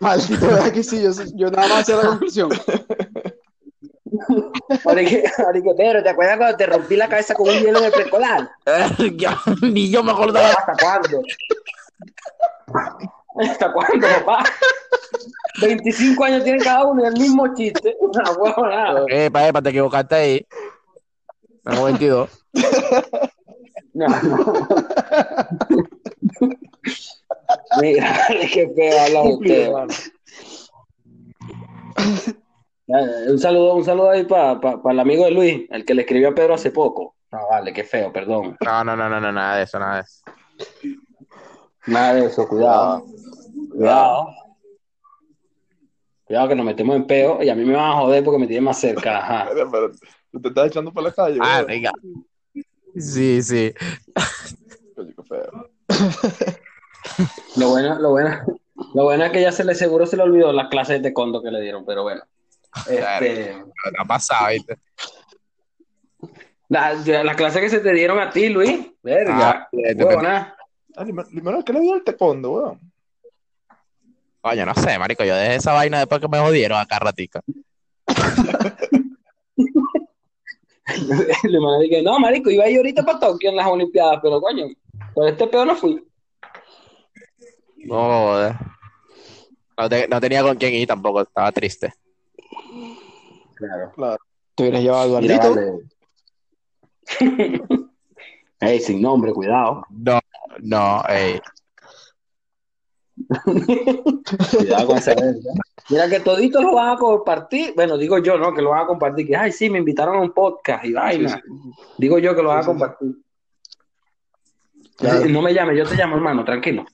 Maldito, 0.00 0.46
¿verdad 0.46 0.72
que 0.72 0.82
sí? 0.82 1.02
Yo, 1.02 1.10
yo 1.34 1.50
nada 1.50 1.68
más 1.68 1.80
hacía 1.82 1.96
la 1.96 2.08
conclusión. 2.08 2.50
Marico, 4.84 5.76
Pedro, 5.76 6.02
¿te 6.02 6.08
acuerdas 6.08 6.36
cuando 6.38 6.56
te 6.56 6.66
rompí 6.66 6.96
la 6.96 7.08
cabeza 7.08 7.34
con 7.34 7.48
un 7.48 7.54
hielo 7.54 7.78
en 7.78 7.84
el 7.84 7.92
preescolar? 7.92 8.50
Ya, 9.16 9.38
Ni 9.62 9.90
yo 9.90 10.02
me 10.02 10.12
acordaba. 10.12 10.48
¿Hasta 10.48 10.74
cuándo? 10.80 11.22
¿Hasta 13.40 13.72
cuándo, 13.72 14.06
papá? 14.24 14.44
25 15.60 16.24
años 16.24 16.44
tienen 16.44 16.62
cada 16.62 16.84
uno 16.84 17.02
y 17.02 17.06
el 17.06 17.14
mismo 17.14 17.54
chiste. 17.54 17.96
Una 18.00 18.30
huevonada. 18.32 19.04
Epa, 19.08 19.48
epa, 19.48 19.62
te 19.62 19.70
equivocaste 19.70 20.14
ahí. 20.14 20.46
Tengo 21.64 21.84
22. 21.84 22.30
No, 23.92 24.06
no. 24.06 24.68
Mira, 27.80 28.18
qué 28.52 28.70
feo 28.74 29.00
habla 29.00 29.22
usted. 29.22 29.66
hermano. 29.66 29.92
Eh, 32.88 33.30
Un 33.30 33.38
saludo, 33.38 33.74
un 33.74 33.84
saludo 33.84 34.10
ahí 34.10 34.24
para 34.24 34.58
el 34.90 35.00
amigo 35.00 35.24
de 35.24 35.30
Luis, 35.30 35.66
el 35.70 35.84
que 35.84 35.94
le 35.94 36.02
escribió 36.02 36.30
a 36.30 36.34
Pedro 36.34 36.54
hace 36.54 36.70
poco. 36.70 37.14
No, 37.30 37.38
vale, 37.48 37.72
qué 37.72 37.84
feo, 37.84 38.12
perdón. 38.12 38.56
No, 38.64 38.84
no, 38.84 38.96
no, 38.96 39.08
no, 39.08 39.20
no, 39.20 39.30
nada 39.30 39.58
de 39.58 39.62
eso, 39.62 39.78
nada 39.78 39.96
de 39.96 40.00
eso. 40.02 40.22
Nada 41.86 42.14
de 42.14 42.26
eso, 42.26 42.48
cuidado. 42.48 43.04
Cuidado. 43.70 44.28
Cuidado 46.24 46.48
que 46.48 46.54
nos 46.56 46.66
metemos 46.66 46.96
en 46.96 47.06
peo 47.06 47.42
y 47.42 47.48
a 47.48 47.54
mí 47.54 47.64
me 47.64 47.74
van 47.74 47.90
a 47.90 48.00
joder 48.00 48.24
porque 48.24 48.40
me 48.40 48.46
tienen 48.46 48.64
más 48.64 48.80
cerca. 48.80 49.18
Ajá. 49.18 49.50
Pero, 49.54 49.70
pero, 49.70 49.90
tú 50.32 50.40
te 50.40 50.48
estás 50.48 50.66
echando 50.68 50.92
por 50.92 51.02
la 51.02 51.12
calle. 51.12 51.38
Ah, 51.40 51.62
venga. 51.66 51.92
Sí, 52.96 53.42
sí. 53.42 53.72
Qué 54.96 55.22
feo. 55.28 55.70
Lo 57.56 57.70
bueno, 57.70 57.98
lo 57.98 58.10
bueno, 58.10 58.40
lo 58.94 59.04
bueno 59.04 59.24
es 59.24 59.32
que 59.32 59.42
ya 59.42 59.52
se 59.52 59.64
le 59.64 59.74
seguro 59.74 60.06
se 60.06 60.16
le 60.16 60.22
olvidó 60.22 60.52
las 60.52 60.68
clases 60.68 60.96
de 60.98 61.02
taekwondo 61.02 61.42
que 61.42 61.50
le 61.50 61.60
dieron, 61.60 61.84
pero 61.84 62.02
bueno. 62.02 62.22
Este, 62.88 63.54
Ha 63.98 64.04
pasado, 64.04 64.50
¿viste? 64.50 64.76
la- 66.68 66.94
las 67.24 67.36
clases 67.36 67.60
que 67.62 67.68
se 67.70 67.80
te 67.80 67.92
dieron 67.92 68.18
a 68.20 68.30
ti, 68.30 68.48
Luis, 68.48 68.86
verga. 69.02 69.50
Ah, 69.50 69.68
bien, 69.72 70.02
huevona. 70.02 70.56
Ah, 70.96 71.04
Limón, 71.04 71.62
¿qué 71.64 71.72
le 71.72 71.80
dio 71.80 71.94
el 71.94 72.04
taekwondo, 72.04 72.50
weón? 72.52 72.80
Coño, 74.40 74.64
no 74.64 74.74
sé, 74.74 74.98
marico. 74.98 75.24
Yo 75.24 75.34
dejé 75.34 75.56
esa 75.56 75.72
vaina 75.72 75.98
después 75.98 76.20
que 76.20 76.28
me 76.28 76.38
jodieron 76.38 76.78
acá 76.78 76.98
ratica. 76.98 77.40
Le 81.44 81.88
que 81.88 82.02
no, 82.02 82.18
marico, 82.18 82.50
iba 82.50 82.64
a 82.64 82.68
ir 82.68 82.78
ahorita 82.78 83.04
para 83.04 83.20
Tokio 83.20 83.50
en 83.50 83.56
las 83.56 83.66
Olimpiadas, 83.66 84.18
pero 84.22 84.40
coño, 84.40 84.66
por 85.14 85.28
este 85.28 85.46
pedo 85.46 85.64
no 85.64 85.76
fui. 85.76 86.02
No. 87.84 88.50
No, 89.78 89.88
te- 89.88 90.08
no 90.08 90.20
tenía 90.20 90.42
con 90.42 90.56
quién 90.56 90.74
ir 90.74 90.86
tampoco, 90.86 91.22
estaba 91.22 91.50
triste. 91.52 91.92
Claro. 93.54 93.92
Claro. 93.94 94.18
Te 94.54 94.62
hubieras 94.64 94.82
llevado 94.82 95.16
a 95.16 95.20
vale. 95.20 95.72
Ey, 98.60 98.80
sin 98.80 99.00
nombre, 99.00 99.32
cuidado. 99.32 99.86
No, 99.88 100.20
no, 100.60 101.02
ey. 101.08 101.40
Cuidado 104.58 104.86
con 104.86 104.98
esa. 104.98 105.14
Mira 105.88 106.08
que 106.08 106.20
toditos 106.20 106.62
lo 106.62 106.74
van 106.74 106.90
a 106.90 106.96
compartir. 106.96 107.72
Bueno, 107.74 107.96
digo 107.96 108.18
yo, 108.18 108.38
¿no? 108.38 108.52
Que 108.54 108.62
lo 108.62 108.70
van 108.70 108.84
a 108.84 108.86
compartir. 108.86 109.26
Que, 109.26 109.36
ay, 109.36 109.50
sí, 109.50 109.70
me 109.70 109.78
invitaron 109.78 110.16
a 110.16 110.20
un 110.20 110.32
podcast 110.32 110.84
y 110.84 110.92
vaina. 110.92 111.30
Sí, 111.30 111.36
sí. 111.44 111.70
Digo 111.98 112.18
yo 112.18 112.34
que 112.36 112.42
lo 112.42 112.50
van 112.50 112.60
a 112.62 112.66
compartir. 112.66 113.16
Claro. 115.00 115.24
No 115.26 115.42
me 115.42 115.54
llames, 115.54 115.78
yo 115.78 115.86
te 115.88 115.96
llamo, 115.96 116.16
hermano, 116.16 116.44
tranquilo. 116.44 116.84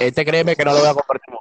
Eh, 0.00 0.06
Este 0.06 0.24
créeme 0.24 0.56
que 0.56 0.64
no 0.64 0.72
lo 0.72 0.78
voy 0.80 0.88
a 0.88 0.94
compartir. 0.94 1.34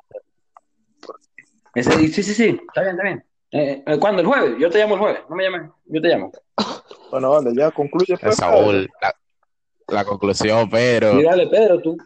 Ese, 1.73 1.91
sí, 1.91 2.23
sí, 2.23 2.33
sí, 2.33 2.59
está 2.67 2.81
bien, 2.81 2.91
está 2.95 3.03
bien. 3.03 3.25
Eh, 3.51 3.83
eh, 3.85 3.97
¿Cuándo? 3.99 4.21
¿El 4.21 4.27
jueves? 4.27 4.55
Yo 4.59 4.69
te 4.69 4.79
llamo 4.79 4.95
el 4.95 4.99
jueves. 5.01 5.19
No 5.29 5.35
me 5.35 5.43
llames, 5.43 5.71
yo 5.85 6.01
te 6.01 6.07
llamo. 6.09 6.31
Bueno, 7.11 7.31
vale, 7.31 7.51
ya 7.55 7.71
concluye. 7.71 8.17
pues, 8.17 8.35
Saúl, 8.35 8.89
la, 9.01 9.13
la 9.87 10.05
conclusión, 10.05 10.69
pero. 10.69 11.19
Y 11.19 11.23
dale, 11.23 11.47
Pedro, 11.47 11.81
tú. 11.81 11.97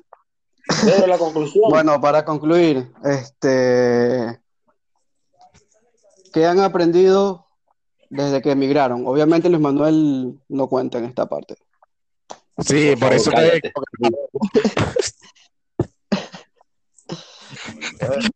Pedro, 0.86 1.08
la 1.08 1.18
conclusión. 1.18 1.66
Bueno, 1.70 2.00
para 2.00 2.24
concluir, 2.24 2.92
este, 3.04 4.40
¿qué 6.34 6.46
han 6.46 6.60
aprendido 6.60 7.46
desde 8.10 8.42
que 8.42 8.52
emigraron? 8.52 9.04
Obviamente 9.08 9.50
Luis 9.50 9.62
Manuel 9.62 10.40
no 10.48 10.68
cuenta 10.68 11.00
en 11.00 11.06
esta 11.06 11.28
parte. 11.28 11.56
Sí, 12.66 12.96
por 13.00 13.14
eso 13.14 13.32
te 13.32 13.62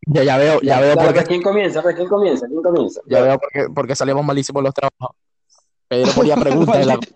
ya, 0.06 0.22
ya 0.22 0.36
veo, 0.36 0.60
ya 0.60 0.80
veo 0.80 0.94
Dale, 0.94 1.06
por 1.06 1.14
pues, 1.14 1.24
qué, 1.24 1.28
¿Quién 1.28 1.42
comienza? 1.42 1.82
¿Quién 1.82 2.08
comienza? 2.08 2.46
¿Quién 2.46 2.62
comienza? 2.62 3.00
ya 3.06 3.22
veo 3.22 3.38
por 3.38 3.50
qué, 3.50 3.68
por 3.68 3.86
qué 3.86 3.96
salimos 3.96 4.24
malísimos 4.24 4.62
los 4.62 4.74
trabajos. 4.74 5.16
Pedro 5.88 6.12
ponía 6.12 6.36
preguntas 6.36 6.76
en 6.76 6.86
la 6.88 6.98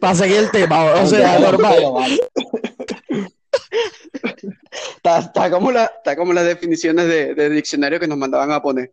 para 0.00 0.14
seguir 0.14 0.36
el 0.36 0.50
tema, 0.50 0.84
o 0.84 1.06
sea, 1.06 1.38
normal. 1.38 2.20
Está, 4.96 5.18
está 5.18 5.50
como 5.50 5.70
la, 5.72 5.84
está 5.84 6.16
como 6.16 6.32
las 6.32 6.44
definiciones 6.44 7.06
de, 7.06 7.34
de 7.34 7.50
diccionario 7.50 8.00
que 8.00 8.06
nos 8.06 8.18
mandaban 8.18 8.50
a 8.52 8.62
poner. 8.62 8.92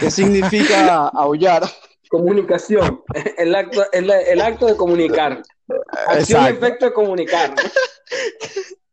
¿Qué 0.00 0.10
significa 0.10 1.08
aullar? 1.08 1.62
Comunicación. 2.08 3.02
El 3.38 3.54
acto, 3.54 3.84
el, 3.92 4.10
el 4.10 4.40
acto 4.40 4.66
de 4.66 4.76
comunicar. 4.76 5.42
Acción 6.08 6.42
y 6.42 6.46
Exacto. 6.46 6.66
efecto 6.66 6.84
de 6.86 6.92
comunicar. 6.92 7.54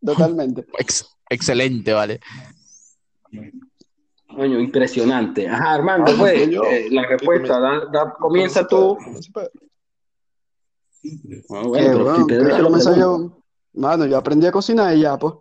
Totalmente. 0.05 0.65
Ex- 0.77 1.05
excelente, 1.29 1.93
vale. 1.93 2.19
Coño, 4.27 4.59
impresionante. 4.59 5.47
Ajá, 5.47 5.73
Armando, 5.73 6.11
Ah, 6.11 6.15
pues, 6.19 6.49
yo. 6.49 6.61
eh, 6.65 6.87
la 6.91 7.07
respuesta. 7.07 7.59
da- 7.59 7.85
da- 7.91 8.13
comienza 8.19 8.67
tú. 8.67 8.97
Ah, 11.49 11.61
¿Qué, 11.73 11.93
bueno. 11.95 13.43
Mano, 13.73 14.05
yo 14.05 14.17
aprendí 14.17 14.45
a 14.47 14.51
cocinar 14.51 14.95
y 14.95 15.01
ya, 15.01 15.17
pues. 15.17 15.33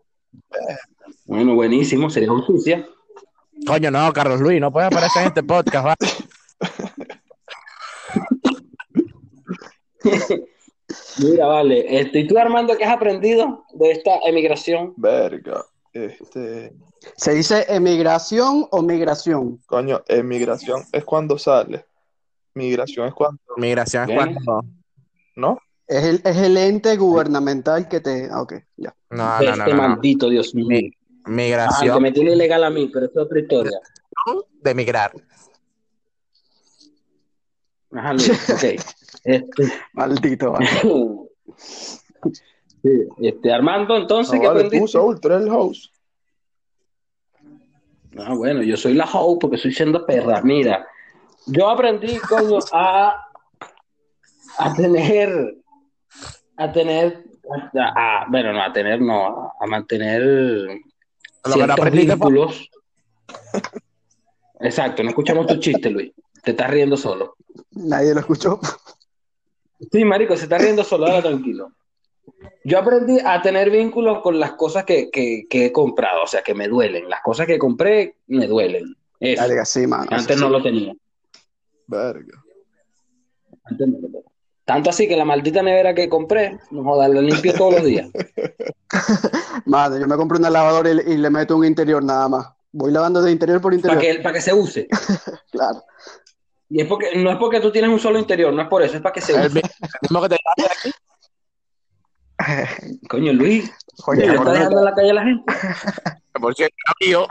Bueno, 1.26 1.54
buenísimo, 1.54 2.08
sería 2.08 2.30
justicia. 2.30 2.86
Coño, 3.66 3.90
no, 3.90 4.12
Carlos 4.12 4.40
Luis, 4.40 4.60
no 4.60 4.72
puedes 4.72 4.86
aparecer 4.86 5.22
en 5.22 5.28
este 5.28 5.42
podcast, 5.42 5.84
¿vale? 5.84 5.96
Mira, 11.18 11.46
vale. 11.46 12.00
Este, 12.00 12.20
¿Y 12.20 12.26
tú, 12.28 12.38
Armando, 12.38 12.76
qué 12.76 12.84
has 12.84 12.94
aprendido 12.94 13.64
de 13.74 13.90
esta 13.90 14.18
emigración? 14.26 14.94
Verga. 14.96 15.64
Este, 15.92 16.72
¿Se 17.16 17.34
dice 17.34 17.64
emigración 17.68 18.68
o 18.70 18.82
migración? 18.82 19.58
coño, 19.66 20.02
emigración 20.08 20.82
es 20.92 21.04
cuando 21.04 21.38
sale. 21.38 21.86
Migración 22.54 23.08
es 23.08 23.14
cuando, 23.14 23.40
Migración 23.56 24.02
es 24.02 24.08
Bien. 24.08 24.34
cuando. 24.44 24.68
¿no? 25.36 25.58
Es 25.86 26.04
el, 26.04 26.20
es 26.24 26.36
el 26.36 26.56
ente 26.56 26.96
gubernamental 26.96 27.88
que 27.88 28.00
te... 28.00 28.28
Ah, 28.30 28.42
ok, 28.42 28.54
ya. 28.76 28.94
No, 29.10 29.24
no, 29.24 29.40
no, 29.40 29.50
este 29.50 29.56
no, 29.56 29.66
no. 29.66 29.88
maldito 29.88 30.28
Dios 30.28 30.54
mío. 30.54 30.90
Mi- 31.26 31.52
Ah, 31.52 31.66
que 31.80 31.84
Migración 31.84 32.02
me 32.02 32.12
tiene 32.12 32.32
ilegal 32.32 32.64
a 32.64 32.70
mí, 32.70 32.88
pero 32.92 33.06
es 33.06 33.16
otra 33.16 33.40
historia. 33.40 33.78
de 34.62 34.74
migrar. 34.74 35.12
Ajá, 37.92 38.12
Luis, 38.12 38.50
ok. 38.50 38.64
Este, 39.24 39.64
Maldito. 39.92 40.54
sí, 42.82 42.90
este, 43.18 43.52
Armando, 43.52 43.96
entonces, 43.96 44.34
No, 44.34 44.40
¿qué 44.40 44.46
vale, 44.46 44.70
tú? 44.70 44.86
Saúl, 44.86 45.20
tú 45.20 45.28
eres 45.28 45.42
el 45.42 45.48
host. 45.48 45.92
Ah, 48.18 48.34
bueno, 48.34 48.62
yo 48.62 48.76
soy 48.76 48.94
la 48.94 49.04
hoe 49.04 49.38
porque 49.40 49.56
soy 49.58 49.72
siendo 49.72 50.06
perra. 50.06 50.40
Mira, 50.42 50.86
yo 51.46 51.68
aprendí, 51.68 52.20
coño, 52.20 52.58
a, 52.72 53.26
a 54.58 54.74
tener, 54.74 55.56
a 56.56 56.72
tener, 56.72 57.24
a- 57.74 58.22
a- 58.22 58.26
bueno, 58.30 58.52
no, 58.52 58.62
a 58.62 58.72
tener, 58.72 59.00
no, 59.00 59.26
a, 59.26 59.54
a 59.60 59.66
mantener 59.66 60.68
ciertos 61.52 61.90
vínculos. 61.90 62.70
Exacto, 64.60 65.02
no 65.02 65.10
escuchamos 65.10 65.46
tu 65.46 65.56
chiste, 65.56 65.90
Luis. 65.90 66.12
Te 66.42 66.52
estás 66.52 66.70
riendo 66.70 66.96
solo. 66.96 67.36
Nadie 67.72 68.14
lo 68.14 68.20
escuchó. 68.20 68.60
Sí, 69.92 70.04
marico, 70.04 70.36
se 70.36 70.44
está 70.44 70.58
riendo 70.58 70.84
solo, 70.84 71.06
ahora 71.06 71.22
tranquilo. 71.22 71.72
Yo 72.64 72.78
aprendí 72.78 73.18
a 73.24 73.40
tener 73.42 73.70
vínculos 73.70 74.20
con 74.22 74.40
las 74.40 74.52
cosas 74.52 74.84
que, 74.84 75.10
que, 75.10 75.46
que 75.48 75.66
he 75.66 75.72
comprado, 75.72 76.22
o 76.22 76.26
sea, 76.26 76.42
que 76.42 76.54
me 76.54 76.68
duelen. 76.68 77.08
Las 77.08 77.20
cosas 77.22 77.46
que 77.46 77.58
compré 77.58 78.16
me 78.26 78.46
duelen. 78.46 78.96
Eso. 79.20 79.42
Verga, 79.42 79.64
sí, 79.64 79.86
mano. 79.86 80.08
Antes 80.10 80.36
sí, 80.36 80.42
no 80.42 80.48
lo 80.48 80.62
tenía. 80.62 80.94
Verga. 81.86 82.42
Antes 83.64 83.86
no 83.88 83.98
lo 84.00 84.08
tenía. 84.08 84.35
Tanto 84.66 84.90
así 84.90 85.06
que 85.06 85.16
la 85.16 85.24
maldita 85.24 85.62
nevera 85.62 85.94
que 85.94 86.08
compré, 86.08 86.58
no 86.72 86.82
jodas, 86.82 87.08
la 87.08 87.20
limpio 87.22 87.54
todos 87.54 87.74
los 87.74 87.84
días. 87.84 88.08
Mano, 89.64 89.96
yo 89.96 90.08
me 90.08 90.16
compré 90.16 90.38
una 90.38 90.50
lavadora 90.50 90.90
y, 90.90 91.12
y 91.12 91.16
le 91.18 91.30
meto 91.30 91.56
un 91.56 91.64
interior 91.64 92.02
nada 92.02 92.28
más. 92.28 92.48
Voy 92.72 92.90
lavando 92.90 93.22
de 93.22 93.30
interior 93.30 93.60
por 93.60 93.70
Para 93.80 93.92
interior. 93.94 94.16
que, 94.16 94.22
para 94.22 94.32
que 94.34 94.40
se 94.40 94.52
use. 94.52 94.88
Claro. 95.52 95.82
Y 96.68 96.80
es 96.80 96.88
porque, 96.88 97.16
no 97.16 97.30
es 97.30 97.38
porque 97.38 97.60
tú 97.60 97.70
tienes 97.70 97.88
un 97.90 98.00
solo 98.00 98.18
interior, 98.18 98.52
no 98.52 98.60
es 98.60 98.68
por 98.68 98.82
eso, 98.82 98.96
es 98.96 99.02
para 99.02 99.12
que 99.12 99.20
se 99.20 99.32
use. 99.34 99.62
mismo 100.02 100.20
que 100.22 100.28
te 100.28 100.36
aquí. 100.68 100.90
Coño, 103.08 103.32
Luis, 103.32 103.70
Coño, 104.04 104.26
¿le 104.26 104.26
por 104.26 104.34
está 104.36 104.44
lo 104.44 104.52
dejando 104.52 104.78
en 104.80 104.84
la 104.84 104.94
calle 104.94 105.10
a 105.10 105.14
la 105.14 105.22
gente? 105.22 105.52
Porque 106.32 106.68
amigo. 107.00 107.28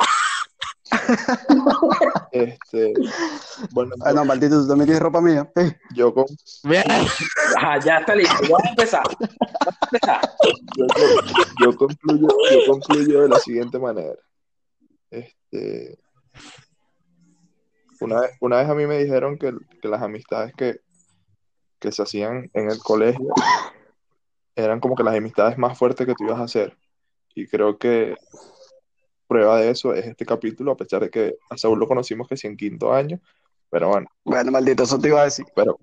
Este, 2.32 2.94
bueno, 3.72 3.96
Ah, 4.04 4.12
no, 4.12 4.26
maldito, 4.26 4.62
tú 4.62 4.68
también 4.68 4.88
tienes 4.88 5.02
ropa 5.02 5.22
mía. 5.22 5.50
Eh, 5.56 5.78
yo, 5.94 6.14
con, 6.14 6.26
Bien. 6.64 6.84
Ajá, 7.58 7.80
ya 7.80 7.98
está 8.00 8.16
listo. 8.16 8.36
Vamos 8.42 8.64
a 8.66 8.70
empezar. 8.70 9.04
Vamos 9.20 9.36
a 9.70 9.88
empezar. 9.92 10.22
yo, 10.78 10.86
yo 11.64 11.78
concluyo, 11.78 12.28
yo 12.52 12.72
concluyo 12.72 13.22
de 13.22 13.30
la 13.30 13.40
siguiente 13.40 13.80
manera. 13.80 14.20
Este, 15.10 15.98
una 18.02 18.22
vez, 18.22 18.32
una 18.42 18.58
vez 18.58 18.70
a 18.70 18.76
mí 18.76 18.86
me 18.86 18.98
dijeron 18.98 19.38
que, 19.38 19.54
que 19.82 19.88
las 19.88 20.02
amistades 20.02 20.54
que, 20.56 20.82
que 21.80 21.92
se 21.92 22.04
hacían 22.04 22.50
en 22.54 22.70
el 22.70 22.80
colegio 22.80 23.34
eran 24.56 24.80
como 24.80 24.96
que 24.96 25.04
las 25.04 25.16
amistades 25.16 25.58
más 25.58 25.78
fuertes 25.78 26.06
que 26.06 26.16
tú 26.16 26.26
ibas 26.26 26.40
a 26.40 26.44
hacer. 26.44 26.78
Y 27.34 27.48
creo 27.48 27.78
que 27.78 28.16
prueba 29.28 29.60
de 29.60 29.72
eso 29.72 29.94
es 29.94 30.06
este 30.06 30.26
capítulo, 30.26 30.72
a 30.72 30.78
pesar 30.78 31.02
de 31.02 31.10
que 31.10 31.38
a 31.50 31.58
Saúl 31.58 31.80
lo 31.80 31.88
conocimos 31.88 32.28
que 32.28 32.38
sí 32.38 32.48
en 32.48 32.58
quinto 32.58 32.94
año, 32.94 33.20
pero 33.70 33.90
bueno, 33.90 34.08
Bueno, 34.24 34.52
maldito, 34.52 34.84
eso 34.84 35.00
te 35.00 35.10
iba 35.10 35.22
a 35.22 35.26
decir. 35.26 35.46
pero, 35.56 35.80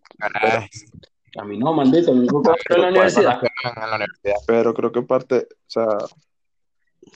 A 1.36 1.44
mí 1.44 1.58
no, 1.58 1.72
maldito, 1.72 2.14
me 2.14 2.24
encontré 2.24 2.54
en 2.70 2.80
la 2.82 2.88
universidad. 2.88 3.40
en 3.42 3.90
la 3.90 3.96
universidad. 3.96 4.36
pero 4.46 4.72
creo 4.74 4.92
que 4.92 5.02
parte, 5.02 5.48
o 5.50 5.70
sea, 5.70 5.86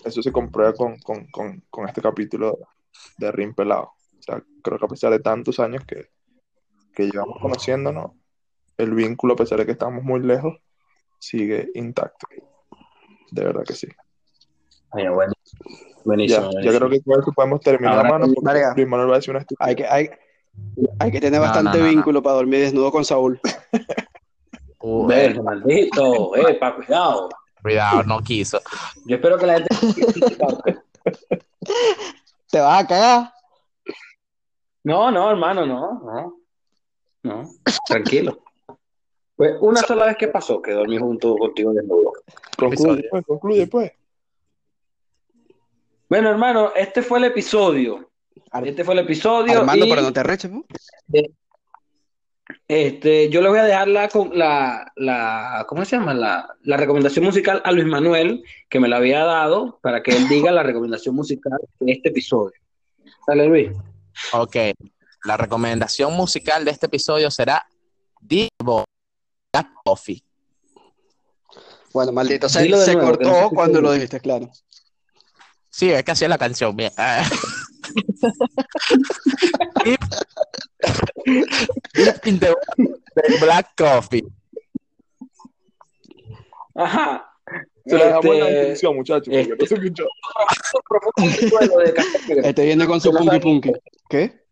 eso 0.05 0.23
se 0.23 0.33
comprueba 0.33 0.73
con, 0.75 0.99
con, 0.99 1.27
con, 1.29 1.63
con 1.71 1.89
este 1.89 2.03
capítulo 2.03 2.59
de 3.19 3.33
Rin 3.33 3.55
Pelado. 3.55 3.93
O 4.19 4.23
sea, 4.23 4.43
creo 4.63 4.79
que 4.79 4.85
a 4.85 4.89
pesar 4.89 5.13
de 5.13 5.21
tantos 5.21 5.61
años 5.61 5.85
que, 5.87 6.09
que 6.95 7.05
llevamos 7.05 7.39
conociéndonos, 7.41 8.13
el 8.77 8.95
vínculo, 8.95 9.35
a 9.35 9.37
pesar 9.37 9.59
de 9.59 9.67
que 9.67 9.73
estamos 9.73 10.03
muy 10.03 10.21
lejos, 10.21 10.59
sigue 11.19 11.71
intacto. 11.75 12.27
De 13.31 13.45
verdad 13.45 13.65
que 13.65 13.75
sí. 13.75 13.89
Oye, 14.91 15.09
bueno. 15.09 15.36
Buenísimo, 16.05 16.41
ya 16.43 16.51
buenísimo. 16.51 16.79
creo 16.79 16.91
que 16.91 17.01
con 17.03 17.21
eso 17.21 17.33
podemos 17.33 17.61
terminar, 17.61 17.97
Ahora, 17.99 18.11
mano, 18.11 18.27
porque 18.35 18.53
Verga. 18.53 18.75
Luis 18.77 18.89
Manuel 18.89 19.11
va 19.11 19.15
a 19.15 19.17
decir 19.19 19.31
una 19.31 19.41
estupidez. 19.41 19.69
Hay 19.69 19.77
que, 19.77 19.87
hay, 19.87 20.11
hay 20.99 21.11
que 21.11 21.21
tener 21.21 21.41
No, 21.41 21.47
bastante 21.47 21.79
no, 21.79 21.85
no, 21.85 21.91
no. 21.91 21.97
vínculo 21.97 22.23
para 22.23 22.37
dormir 22.37 22.61
desnudo 22.61 22.91
con 22.93 23.05
Saúl. 23.05 23.41
Verga, 25.09 25.43
maldito, 25.43 26.37
epa, 26.37 26.77
cuidado. 26.77 27.29
cuidado, 27.61 28.03
no 28.05 28.21
quiso. 28.21 28.61
Yo 29.05 29.17
espero 29.17 29.37
que 29.37 29.47
la 29.47 29.55
gente. 29.55 29.77
Te 32.51 32.61
vas 32.61 32.85
a 32.85 32.87
cagar. 32.87 33.33
No, 34.85 35.11
no, 35.11 35.31
hermano, 35.31 35.67
no, 35.67 36.01
no. 36.05 36.37
No, 37.25 37.51
tranquilo. 37.89 38.39
Pues 39.35 39.55
una 39.61 39.81
sola 39.83 40.07
vez 40.07 40.17
que 40.17 40.29
pasó 40.29 40.63
que 40.63 40.71
dormí 40.73 40.97
junto 40.99 41.35
contigo 41.37 41.73
desnudo. 41.73 42.13
Concluye, 42.57 43.09
pues, 43.11 43.25
concluye, 43.27 43.67
pues. 43.67 43.93
Bueno, 46.09 46.31
hermano, 46.31 46.73
este 46.75 47.03
fue 47.03 47.19
el 47.19 47.25
episodio. 47.25 48.11
Este 48.65 48.85
fue 48.85 48.95
el 48.95 49.01
episodio. 49.01 49.61
Armando, 49.61 49.87
y, 49.87 49.91
pero 49.91 50.03
no 50.03 50.13
te 50.13 50.21
arreches, 50.21 50.51
¿no? 50.51 50.65
Este, 52.69 53.29
yo 53.29 53.41
le 53.43 53.49
voy 53.49 53.59
a 53.59 53.65
dejar 53.65 53.89
la, 53.89 54.09
la, 54.33 54.93
la 54.97 55.67
¿cómo 55.69 55.85
se 55.85 55.97
llama? 55.97 56.15
La, 56.15 56.49
la 56.63 56.77
recomendación 56.77 57.25
musical 57.25 57.61
a 57.65 57.73
Luis 57.73 57.87
Manuel, 57.87 58.45
que 58.69 58.79
me 58.79 58.89
la 58.89 58.99
había 58.99 59.25
dado, 59.25 59.79
para 59.83 60.03
que 60.03 60.13
él 60.13 60.29
diga 60.29 60.53
la 60.53 60.63
recomendación 60.63 61.15
musical 61.15 61.59
de 61.81 61.93
este 61.93 62.11
episodio. 62.11 62.55
Dale, 63.27 63.47
Luis. 63.47 63.71
Ok. 64.33 64.57
La 65.25 65.37
recomendación 65.37 66.13
musical 66.15 66.65
de 66.65 66.71
este 66.71 66.87
episodio 66.87 67.31
será 67.33 67.67
Divo 68.21 68.85
Black 69.53 69.71
Coffee. 69.85 70.23
Bueno, 71.93 72.13
maldito, 72.13 72.49
se, 72.49 72.61
se 72.61 72.69
nuevo, 72.69 72.93
no 72.93 73.07
cortó 73.07 73.51
cuando 73.51 73.81
lo 73.81 73.93
dijiste, 73.93 74.21
claro. 74.21 74.51
Sí, 75.77 75.91
es 75.91 76.03
que 76.05 76.13
así 76.13 76.25
es 76.25 76.31
la 76.31 76.39
canción. 76.39 76.75
Bien. 76.75 76.91
Ah. 76.97 77.23
Deep, 79.85 80.01
Deep 81.93 82.27
in 82.27 82.41
the 82.41 82.47
de 82.47 82.55
Black 83.43 83.75
Coffee. 83.77 84.25
Ajá. 86.75 87.31
Se 87.85 87.99
la 87.99 88.07
dejamos 88.07 88.25
en 88.25 88.41
la 88.41 88.47
Este, 88.47 88.55
descripción, 88.55 88.97
muchachos, 88.97 89.29
este-. 89.31 89.55
Este 92.49 92.65
viene 92.65 92.87
con 92.87 92.99
su 92.99 93.13
punky 93.13 93.39
punky. 93.39 93.73
¿Qué? 94.09 94.47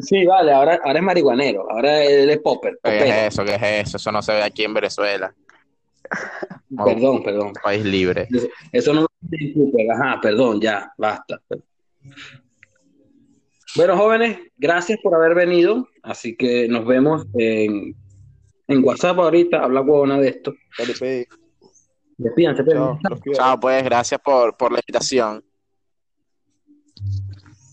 Sí, 0.00 0.24
vale, 0.24 0.52
ahora, 0.52 0.80
ahora 0.82 1.00
es 1.00 1.04
marihuanero, 1.04 1.70
ahora 1.70 2.02
él 2.02 2.30
es 2.30 2.38
popper. 2.38 2.78
¿Qué 2.82 3.26
es 3.26 3.34
eso? 3.34 3.44
¿Qué 3.44 3.56
es 3.56 3.88
eso? 3.88 3.98
Eso 3.98 4.10
no 4.10 4.22
se 4.22 4.32
ve 4.32 4.42
aquí 4.42 4.64
en 4.64 4.72
Venezuela. 4.72 5.34
Perdón, 6.84 7.22
perdón. 7.22 7.52
País 7.62 7.84
libre. 7.84 8.28
Eso 8.72 8.94
no 8.94 9.06
disculpe. 9.20 9.86
Ajá, 9.90 10.20
perdón, 10.20 10.60
ya, 10.60 10.92
basta. 10.96 11.40
Bueno, 13.76 13.96
jóvenes, 13.96 14.38
gracias 14.56 14.98
por 15.02 15.14
haber 15.14 15.34
venido. 15.34 15.88
Así 16.02 16.36
que 16.36 16.68
nos 16.68 16.84
vemos 16.86 17.26
en, 17.34 17.94
en 18.68 18.84
WhatsApp 18.84 19.18
ahorita. 19.18 19.62
Habla 19.62 19.82
huevona 19.82 20.18
de 20.18 20.28
esto. 20.28 20.54
Dale. 20.78 21.26
Despídanse, 22.16 22.64
pero. 22.64 22.98
Chao. 23.02 23.18
Chao, 23.32 23.60
pues, 23.60 23.84
gracias 23.84 24.20
por, 24.20 24.56
por 24.56 24.72
la 24.72 24.78
invitación. 24.78 25.44